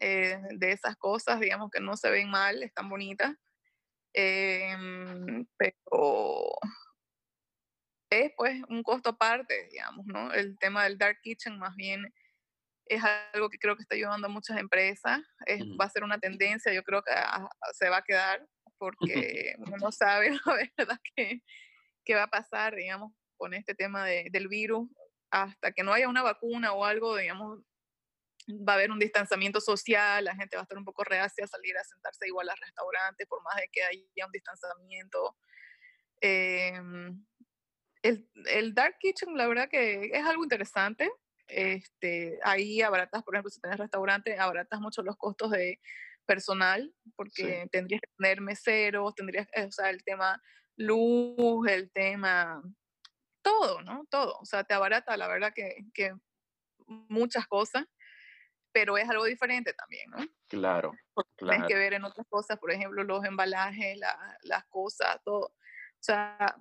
[0.00, 3.34] eh, de esas cosas, digamos, que no se ven mal, están bonitas.
[4.12, 6.56] Em, pero
[8.10, 10.32] es pues un costo aparte, digamos, ¿no?
[10.32, 12.12] El tema del dark kitchen más bien
[12.86, 13.02] es
[13.34, 16.72] algo que creo que está ayudando a muchas empresas, es, va a ser una tendencia,
[16.72, 17.12] yo creo que
[17.72, 18.46] se va a quedar
[18.78, 21.42] porque uno no sabe la verdad que,
[22.04, 24.88] qué va a pasar, digamos, con este tema de, del virus,
[25.30, 27.60] hasta que no haya una vacuna o algo, digamos,
[28.48, 31.48] va a haber un distanciamiento social, la gente va a estar un poco reacia a
[31.48, 35.36] salir a sentarse igual al restaurante, por más de que haya un distanciamiento.
[36.20, 37.24] Em,
[38.02, 41.10] el, el, Dark Kitchen, la verdad que es algo interesante.
[41.48, 45.80] Este, ahí abaratas, por ejemplo, si tienes restaurante, abaratas mucho los costos de
[46.26, 50.40] personal, porque tendrías que tener meseros, tendrías, eh, o sea, el tema
[50.76, 52.62] luz, el tema,
[53.42, 54.06] todo, ¿no?
[54.10, 54.38] Todo.
[54.40, 56.14] O sea, te abarata, la verdad que, que
[56.86, 57.84] muchas cosas
[58.78, 60.18] pero es algo diferente también, ¿no?
[60.46, 60.92] Claro,
[61.34, 61.50] claro.
[61.50, 63.98] Tienes que ver en otras cosas, por ejemplo, los embalajes,
[64.42, 65.46] las cosas, todo.
[65.46, 65.52] O
[65.98, 66.54] sea,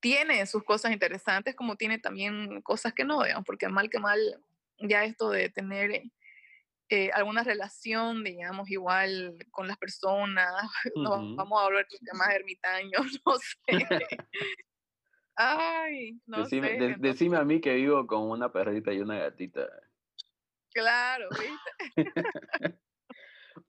[0.00, 4.18] tiene sus cosas interesantes como tiene también cosas que no, digamos, porque mal que mal,
[4.78, 6.02] ya esto de tener
[6.90, 10.52] eh, alguna relación, digamos, igual con las personas,
[10.94, 13.86] no, vamos a hablar de temas ermitaños, no sé.
[15.36, 16.60] Ay, no sé.
[16.98, 19.66] decime a mí que vivo con una perrita y una gatita.
[20.76, 22.78] Claro, ¿viste?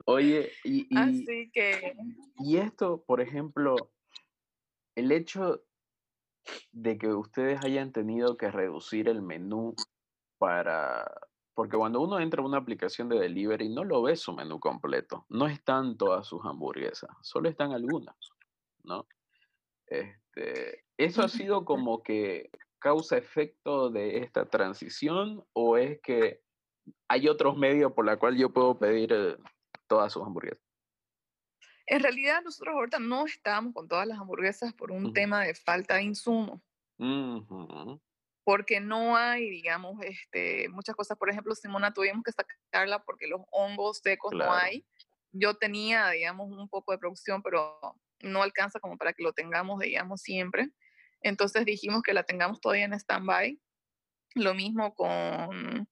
[0.05, 1.95] Oye, y, Así que...
[2.39, 3.93] Y esto, por ejemplo,
[4.93, 5.63] el hecho
[6.73, 9.73] de que ustedes hayan tenido que reducir el menú
[10.37, 11.09] para...
[11.53, 15.25] Porque cuando uno entra a una aplicación de delivery no lo ve su menú completo.
[15.29, 18.17] No están todas sus hamburguesas, solo están algunas,
[18.83, 19.07] ¿no?
[19.85, 22.49] Este, ¿Eso ha sido como que
[22.79, 26.41] causa efecto de esta transición o es que
[27.07, 29.38] hay otros medios por los cuales yo puedo pedir eh,
[29.88, 30.67] todas sus hamburguesas.
[31.85, 35.95] En realidad nosotros ahorita no estamos con todas las hamburguesas por un tema de falta
[35.95, 36.61] de insumo.
[38.43, 41.17] Porque no hay, digamos, este, muchas cosas.
[41.17, 44.85] Por ejemplo, Simona tuvimos que sacarla porque los hongos secos no hay.
[45.31, 47.79] Yo tenía, digamos, un poco de producción, pero
[48.21, 50.69] no alcanza como para que lo tengamos, digamos, siempre.
[51.21, 53.59] Entonces dijimos que la tengamos todavía en stand-by.
[54.35, 55.88] Lo mismo con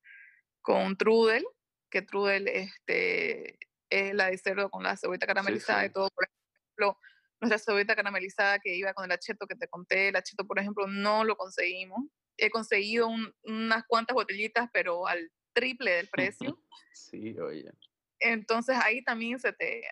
[0.66, 1.46] con trudel,
[1.92, 3.60] que trudel este,
[3.90, 6.10] es la de cerdo con la cebollita caramelizada y todo.
[6.10, 7.00] Por ejemplo,
[7.40, 10.88] nuestra cebollita caramelizada que iba con el acheto que te conté, el acheto, por ejemplo,
[10.88, 12.00] no lo conseguimos.
[12.38, 13.10] He conseguido
[13.44, 16.60] unas cuantas botellitas, pero al triple del precio.
[16.94, 17.72] sí, oye.
[18.20, 19.88] Entonces ahí también se te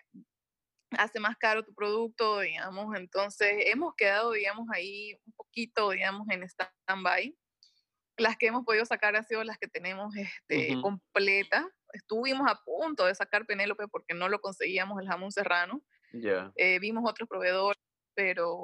[0.90, 2.96] hace más caro tu producto, digamos.
[2.96, 7.32] Entonces hemos quedado, digamos, ahí un poquito, digamos, en stand-by
[8.16, 11.66] las que hemos podido sacar han sido las que tenemos este, completas.
[11.92, 15.82] Estuvimos a punto de sacar Penélope porque no lo conseguíamos el jamón serrano.
[16.56, 17.80] Eh, vimos otros proveedores,
[18.14, 18.58] pero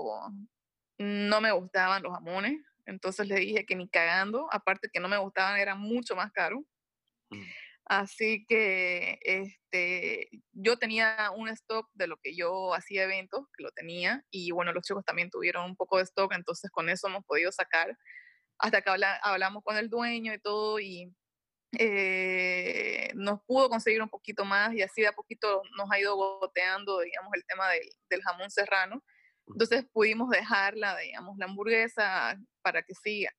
[0.99, 2.61] no me gustaban los jamones.
[2.87, 6.61] Entonces le dije que ni cagando, aparte que no me gustaban, eran mucho más caros.
[7.31, 7.43] Mm.
[7.87, 13.73] Así que este, yo tenía un stock de lo que yo hacía eventos, que lo
[13.73, 17.25] tenía, y bueno, los chicos también tuvieron un poco de stock, entonces con eso hemos
[17.25, 17.99] podido sacar
[18.61, 18.91] hasta que
[19.23, 21.13] hablamos con el dueño y todo y
[21.79, 26.17] eh, nos pudo conseguir un poquito más y así de a poquito nos ha ido
[26.17, 29.03] boteando, digamos, el tema del, jamón serrano.
[29.47, 33.33] Entonces pudimos dejarla, digamos, la hamburguesa para que siga.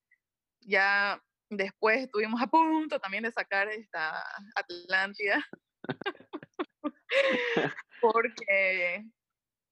[0.62, 4.24] Ya después estuvimos a punto también de sacar esta
[4.56, 5.46] Atlántida.
[8.02, 9.06] porque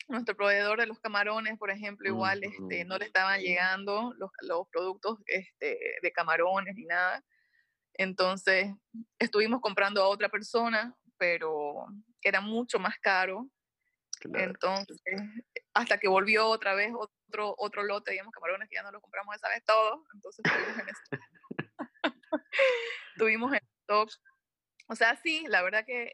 [0.10, 4.68] nuestro proveedor de los camarones, por ejemplo, igual este, no le estaban llegando los, los
[4.70, 7.24] productos este, de camarones ni nada.
[7.94, 8.74] Entonces,
[9.20, 11.86] estuvimos comprando a otra persona, pero
[12.22, 13.48] era mucho más caro.
[14.34, 14.98] Entonces,
[15.74, 19.36] hasta que volvió otra vez otro, otro lote, digamos, camarones que ya no los compramos
[19.36, 21.20] esa vez todos, entonces tuvimos en stock.
[23.18, 24.10] tuvimos en stock.
[24.88, 26.12] O sea, sí, la verdad que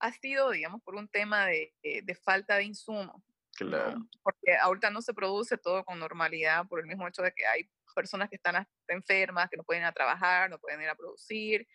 [0.00, 3.22] ha sido, digamos, por un tema de, de falta de insumo.
[3.58, 4.06] Claro.
[4.22, 7.68] Porque ahorita no se produce todo con normalidad por el mismo hecho de que hay
[7.94, 10.94] personas que están hasta enfermas, que no pueden ir a trabajar, no pueden ir a
[10.94, 11.66] producir.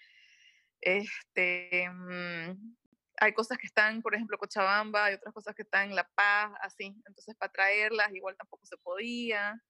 [0.80, 2.76] Este, mm,
[3.18, 6.54] hay cosas que están, por ejemplo, Cochabamba, hay otras cosas que están en La Paz,
[6.62, 6.96] así.
[7.06, 9.62] Entonces, para traerlas igual tampoco se podía.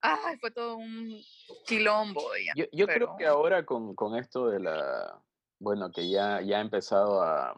[0.00, 1.22] Ay, fue todo un
[1.64, 2.22] quilombo.
[2.56, 5.22] yo, yo creo que ahora con, con, esto de la,
[5.60, 7.54] bueno, que ya, ya ha empezado a,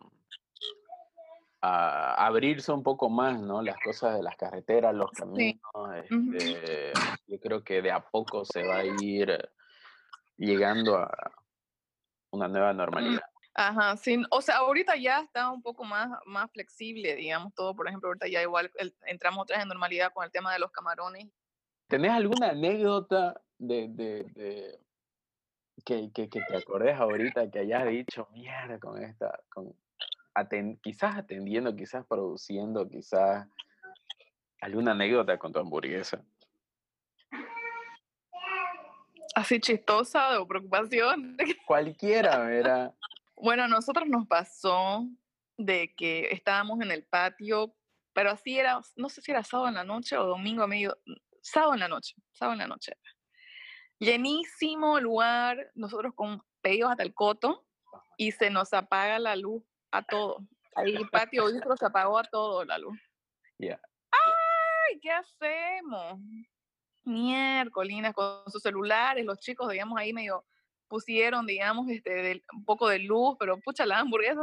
[1.67, 3.63] a abrirse un poco más, ¿no?
[3.63, 5.63] Las cosas de las carreteras, los caminos.
[6.35, 6.93] Este,
[7.27, 9.51] yo creo que de a poco se va a ir
[10.37, 11.11] llegando a
[12.33, 13.23] una nueva normalidad.
[13.55, 17.89] Ajá, sí, o sea, ahorita ya está un poco más, más flexible, digamos, todo, por
[17.89, 18.71] ejemplo, ahorita ya igual
[19.07, 21.29] entramos otra vez en normalidad con el tema de los camarones.
[21.87, 24.81] ¿Tenés alguna anécdota de, de, de
[25.85, 29.73] que, que, que, te acordes ahorita que hayas dicho, mierda, con esta, con,
[30.83, 33.47] quizás atendiendo, quizás produciendo, quizás
[34.61, 36.25] alguna anécdota con tu hamburguesa.
[39.35, 41.37] Así chistosa o preocupación.
[41.67, 42.95] Cualquiera, ¿verdad?
[43.37, 45.07] Bueno, a nosotros nos pasó
[45.57, 47.75] de que estábamos en el patio,
[48.13, 50.97] pero así era, no sé si era sábado en la noche o domingo a medio,
[51.43, 52.93] sábado en la noche, sábado en la noche.
[53.99, 57.67] Llenísimo lugar, nosotros con pedidos hasta el coto
[58.17, 59.63] y se nos apaga la luz
[59.95, 60.39] a todo.
[60.75, 62.99] Ahí el patio se apagó a todo la luz.
[63.59, 63.81] Ya.
[64.11, 64.99] ¡Ay!
[65.01, 66.21] ¿Qué hacemos?
[67.05, 70.45] Miércoles, con sus celulares, los chicos, digamos, ahí medio
[70.89, 74.43] pusieron, digamos, este, un poco de luz, pero pucha, la hamburguesa,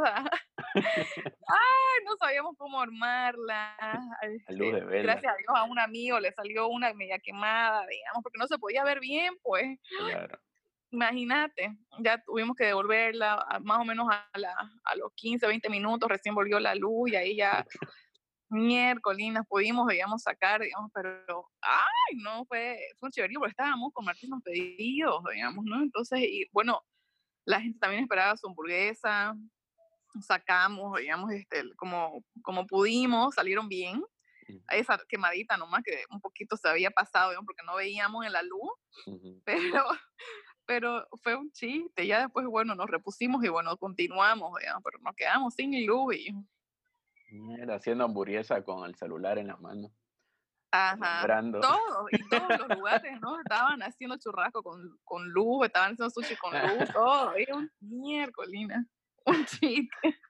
[0.74, 3.76] ay, no sabíamos cómo armarla.
[4.22, 4.54] Este,
[5.02, 8.58] gracias a Dios a un amigo le salió una media quemada, digamos, porque no se
[8.58, 9.78] podía ver bien, pues.
[9.98, 10.38] Claro
[10.92, 16.60] imagínate, ya tuvimos que devolverla más o menos a, los 15, 20 minutos, recién volvió
[16.60, 17.66] la luz y ahí ya
[18.50, 24.04] miércoles pudimos, digamos, sacar, digamos, pero, ay, no, fue, fue un chéverío porque estábamos con
[24.04, 25.82] Martín pedidos, digamos, ¿no?
[25.82, 26.82] Entonces, y bueno,
[27.46, 29.34] la gente también esperaba su hamburguesa,
[30.20, 34.02] sacamos, digamos, este, como, como pudimos, salieron bien,
[34.70, 38.42] esa quemadita nomás que un poquito se había pasado, digamos, porque no veíamos en la
[38.42, 38.72] luz,
[39.44, 39.84] pero
[40.72, 42.06] pero fue un chiste.
[42.06, 44.52] Ya después, bueno, nos repusimos y bueno, continuamos,
[44.82, 46.34] pero nos quedamos sin luz y...
[47.58, 49.90] Era haciendo hamburguesa con el celular en las manos.
[50.70, 51.26] Ajá.
[51.60, 53.38] Todos, y todos los lugares, ¿no?
[53.38, 57.34] Estaban haciendo churrasco con, con luz, estaban haciendo sushi con luz, todo.
[57.34, 58.86] Era un miércolina,
[59.26, 60.20] un chiste.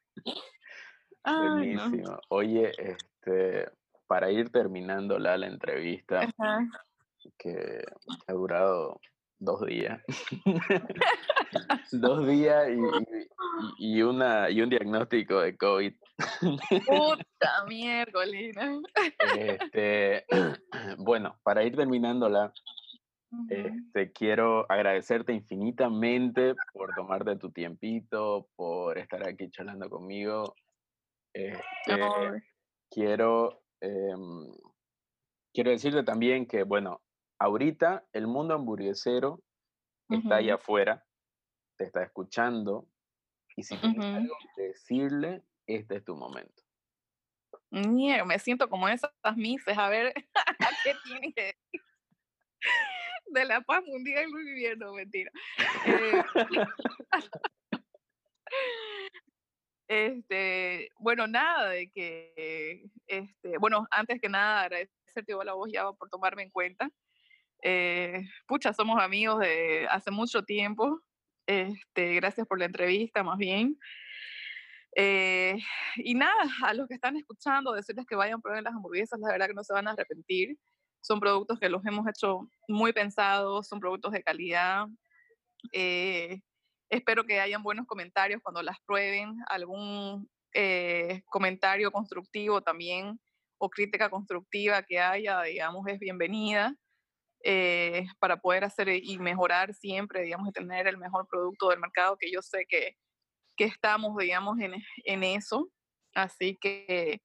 [1.24, 2.18] Buenísimo.
[2.30, 3.70] Oye, este,
[4.08, 6.28] para ir terminando la, la entrevista,
[7.38, 7.84] que
[8.26, 9.00] ha durado
[9.42, 10.00] dos días.
[11.92, 15.92] dos días y, y, una, y un diagnóstico de COVID.
[16.86, 18.56] Puta miércoles.
[19.36, 20.24] Este,
[20.98, 22.52] bueno, para ir terminándola,
[23.48, 30.54] este, quiero agradecerte infinitamente por tomarte tu tiempito, por estar aquí charlando conmigo.
[31.34, 31.62] Este,
[32.90, 34.52] quiero, em,
[35.52, 37.00] quiero decirte también que, bueno,
[37.42, 39.42] ahorita el mundo hamburguesero
[40.08, 41.04] está ahí afuera,
[41.76, 42.86] te está escuchando,
[43.56, 46.62] y si tienes algo que decirle, este es tu momento.
[47.70, 50.12] me siento como esas mises, a ver
[50.84, 51.82] qué tiene que decir.
[53.26, 55.32] De la paz mundial muy viviendo, mentira.
[55.86, 56.24] Eh,
[59.88, 65.90] este, bueno, nada de que, este, bueno, antes que nada agradecerte a la voz ya
[65.92, 66.90] por tomarme en cuenta.
[67.62, 71.00] Eh, pucha, somos amigos de hace mucho tiempo.
[71.46, 73.78] Este, gracias por la entrevista, más bien.
[74.96, 75.56] Eh,
[75.96, 79.32] y nada, a los que están escuchando, decirles que vayan a probar las hamburguesas, la
[79.32, 80.58] verdad que no se van a arrepentir.
[81.00, 84.86] Son productos que los hemos hecho muy pensados, son productos de calidad.
[85.72, 86.40] Eh,
[86.90, 90.28] espero que hayan buenos comentarios cuando las prueben, algún
[91.30, 93.18] comentario constructivo también
[93.56, 96.76] o crítica constructiva que haya, digamos, es bienvenida.
[97.44, 102.16] Eh, para poder hacer y mejorar siempre, digamos, y tener el mejor producto del mercado,
[102.16, 102.96] que yo sé que,
[103.56, 104.74] que estamos, digamos, en,
[105.04, 105.68] en, eso.
[106.14, 107.20] Así que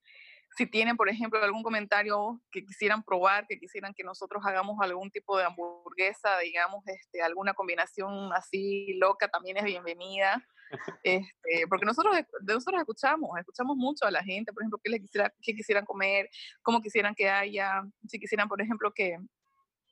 [0.57, 5.11] si tienen, por ejemplo, algún comentario que quisieran probar, que quisieran que nosotros hagamos algún
[5.11, 10.43] tipo de hamburguesa, digamos, este, alguna combinación así loca, también es bienvenida.
[11.01, 15.34] Este, porque nosotros, nosotros escuchamos, escuchamos mucho a la gente, por ejemplo, qué, les quisiera,
[15.41, 16.28] qué quisieran comer,
[16.61, 19.18] cómo quisieran que haya, si quisieran, por ejemplo, que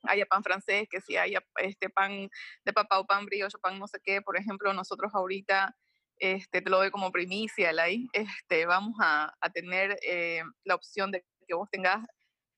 [0.08, 2.28] haya pan francés, que si haya este pan
[2.64, 5.74] de papa o pan brioche, pan no sé qué, por ejemplo, nosotros ahorita
[6.18, 11.10] este, te lo doy como primicia, ahí, este, vamos a, a tener eh, la opción
[11.10, 12.04] de que vos tengas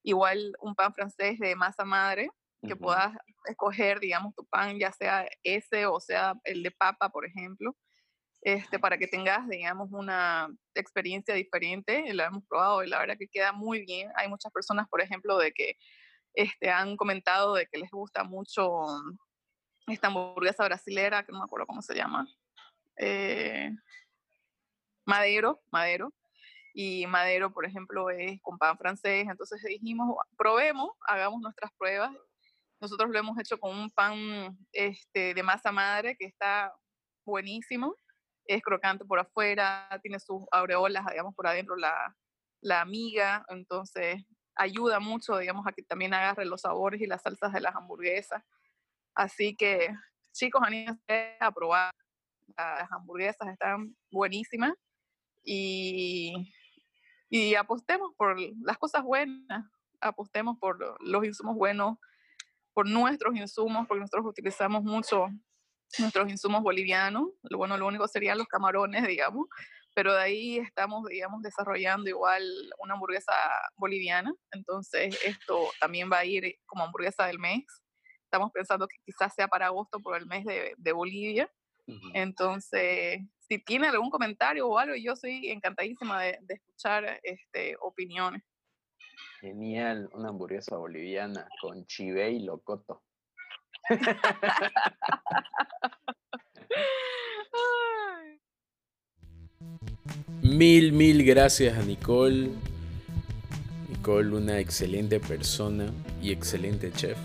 [0.03, 2.31] igual un pan francés de masa madre,
[2.67, 7.25] que puedas escoger, digamos, tu pan, ya sea ese o sea el de papa, por
[7.25, 7.77] ejemplo,
[8.41, 12.13] este, para que tengas, digamos, una experiencia diferente.
[12.15, 14.11] Lo hemos probado y la verdad que queda muy bien.
[14.17, 15.77] Hay muchas personas, por ejemplo, de que
[16.39, 18.87] este, han comentado de que les gusta mucho
[19.89, 22.29] esta hamburguesa brasilera, que no me acuerdo cómo se llama,
[22.97, 23.73] eh,
[25.05, 26.15] Madero, Madero.
[26.73, 29.27] Y Madero, por ejemplo, es con pan francés.
[29.29, 32.13] Entonces dijimos, probemos, hagamos nuestras pruebas.
[32.81, 36.73] Nosotros lo hemos hecho con un pan este, de masa madre que está
[37.25, 37.97] buenísimo.
[38.45, 42.15] Es crocante por afuera, tiene sus aureolas, digamos, por adentro la,
[42.61, 43.45] la miga.
[43.49, 44.25] Entonces
[44.59, 48.43] ayuda mucho, digamos, a que también agarre los sabores y las salsas de las hamburguesas.
[49.15, 49.89] Así que,
[50.33, 51.95] chicos, anímense a probar
[52.57, 54.73] las hamburguesas están buenísimas
[55.45, 56.33] y,
[57.29, 59.65] y apostemos por las cosas buenas,
[60.01, 61.99] apostemos por los insumos buenos,
[62.73, 65.29] por nuestros insumos, porque nosotros utilizamos mucho
[65.99, 67.29] nuestros insumos bolivianos.
[67.51, 69.47] Bueno, lo único serían los camarones, digamos,
[69.99, 72.45] pero de ahí estamos, digamos, desarrollando igual
[72.79, 73.33] una hamburguesa
[73.75, 74.33] boliviana.
[74.53, 77.65] Entonces, esto también va a ir como hamburguesa del mes.
[78.23, 81.51] Estamos pensando que quizás sea para agosto por el mes de, de Bolivia.
[82.15, 88.45] Entonces, si tiene algún comentario o algo, yo soy encantadísima de, escuchar este, opiniones.
[89.41, 93.03] Genial, una hamburguesa boliviana con chive y locoto.
[100.43, 102.51] mil, mil gracias a Nicole.
[103.89, 105.87] Nicole, una excelente persona
[106.23, 107.19] y excelente chef.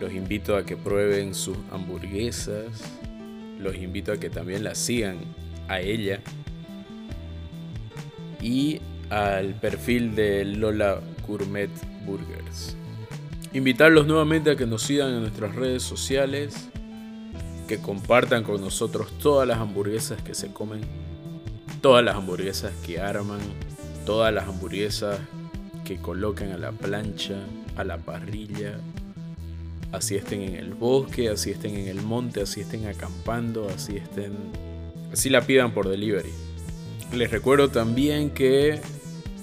[0.00, 2.66] Los invito a que prueben sus hamburguesas.
[3.60, 5.18] Los invito a que también la sigan
[5.68, 6.20] a ella.
[8.40, 8.80] Y
[9.10, 11.70] al perfil de Lola Gourmet
[12.04, 12.76] Burgers.
[13.52, 16.68] Invitarlos nuevamente a que nos sigan en nuestras redes sociales.
[17.72, 20.82] Que compartan con nosotros todas las hamburguesas que se comen.
[21.80, 23.40] Todas las hamburguesas que arman.
[24.04, 25.18] Todas las hamburguesas
[25.82, 27.38] que colocan a la plancha,
[27.76, 28.78] a la parrilla
[29.90, 34.34] así estén en el bosque, así estén en el monte, así estén acampando, así estén,
[35.10, 36.28] así la pidan por delivery.
[37.14, 38.82] Les recuerdo también que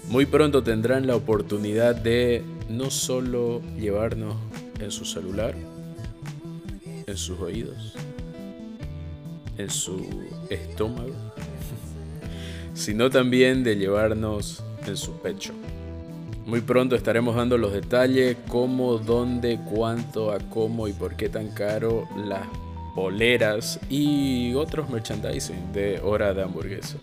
[0.08, 4.36] muy pronto tendrán la oportunidad de no solo llevarnos
[4.80, 5.56] en su celular,
[7.08, 7.96] en sus oídos,
[9.60, 10.08] en su
[10.50, 11.14] estómago,
[12.74, 15.54] sino también de llevarnos en su pecho.
[16.46, 21.50] Muy pronto estaremos dando los detalles, cómo, dónde, cuánto, a cómo y por qué tan
[21.50, 22.48] caro las
[22.96, 26.98] boleras y otros merchandising de hora de hamburguesa.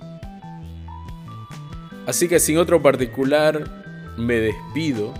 [2.07, 5.12] Así que sin otro particular, me despido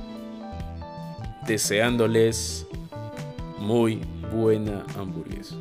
[1.47, 2.66] deseándoles
[3.59, 4.01] muy
[4.32, 5.57] buena hamburguesa.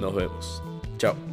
[0.00, 0.62] Nos vemos.
[0.98, 1.29] Chao.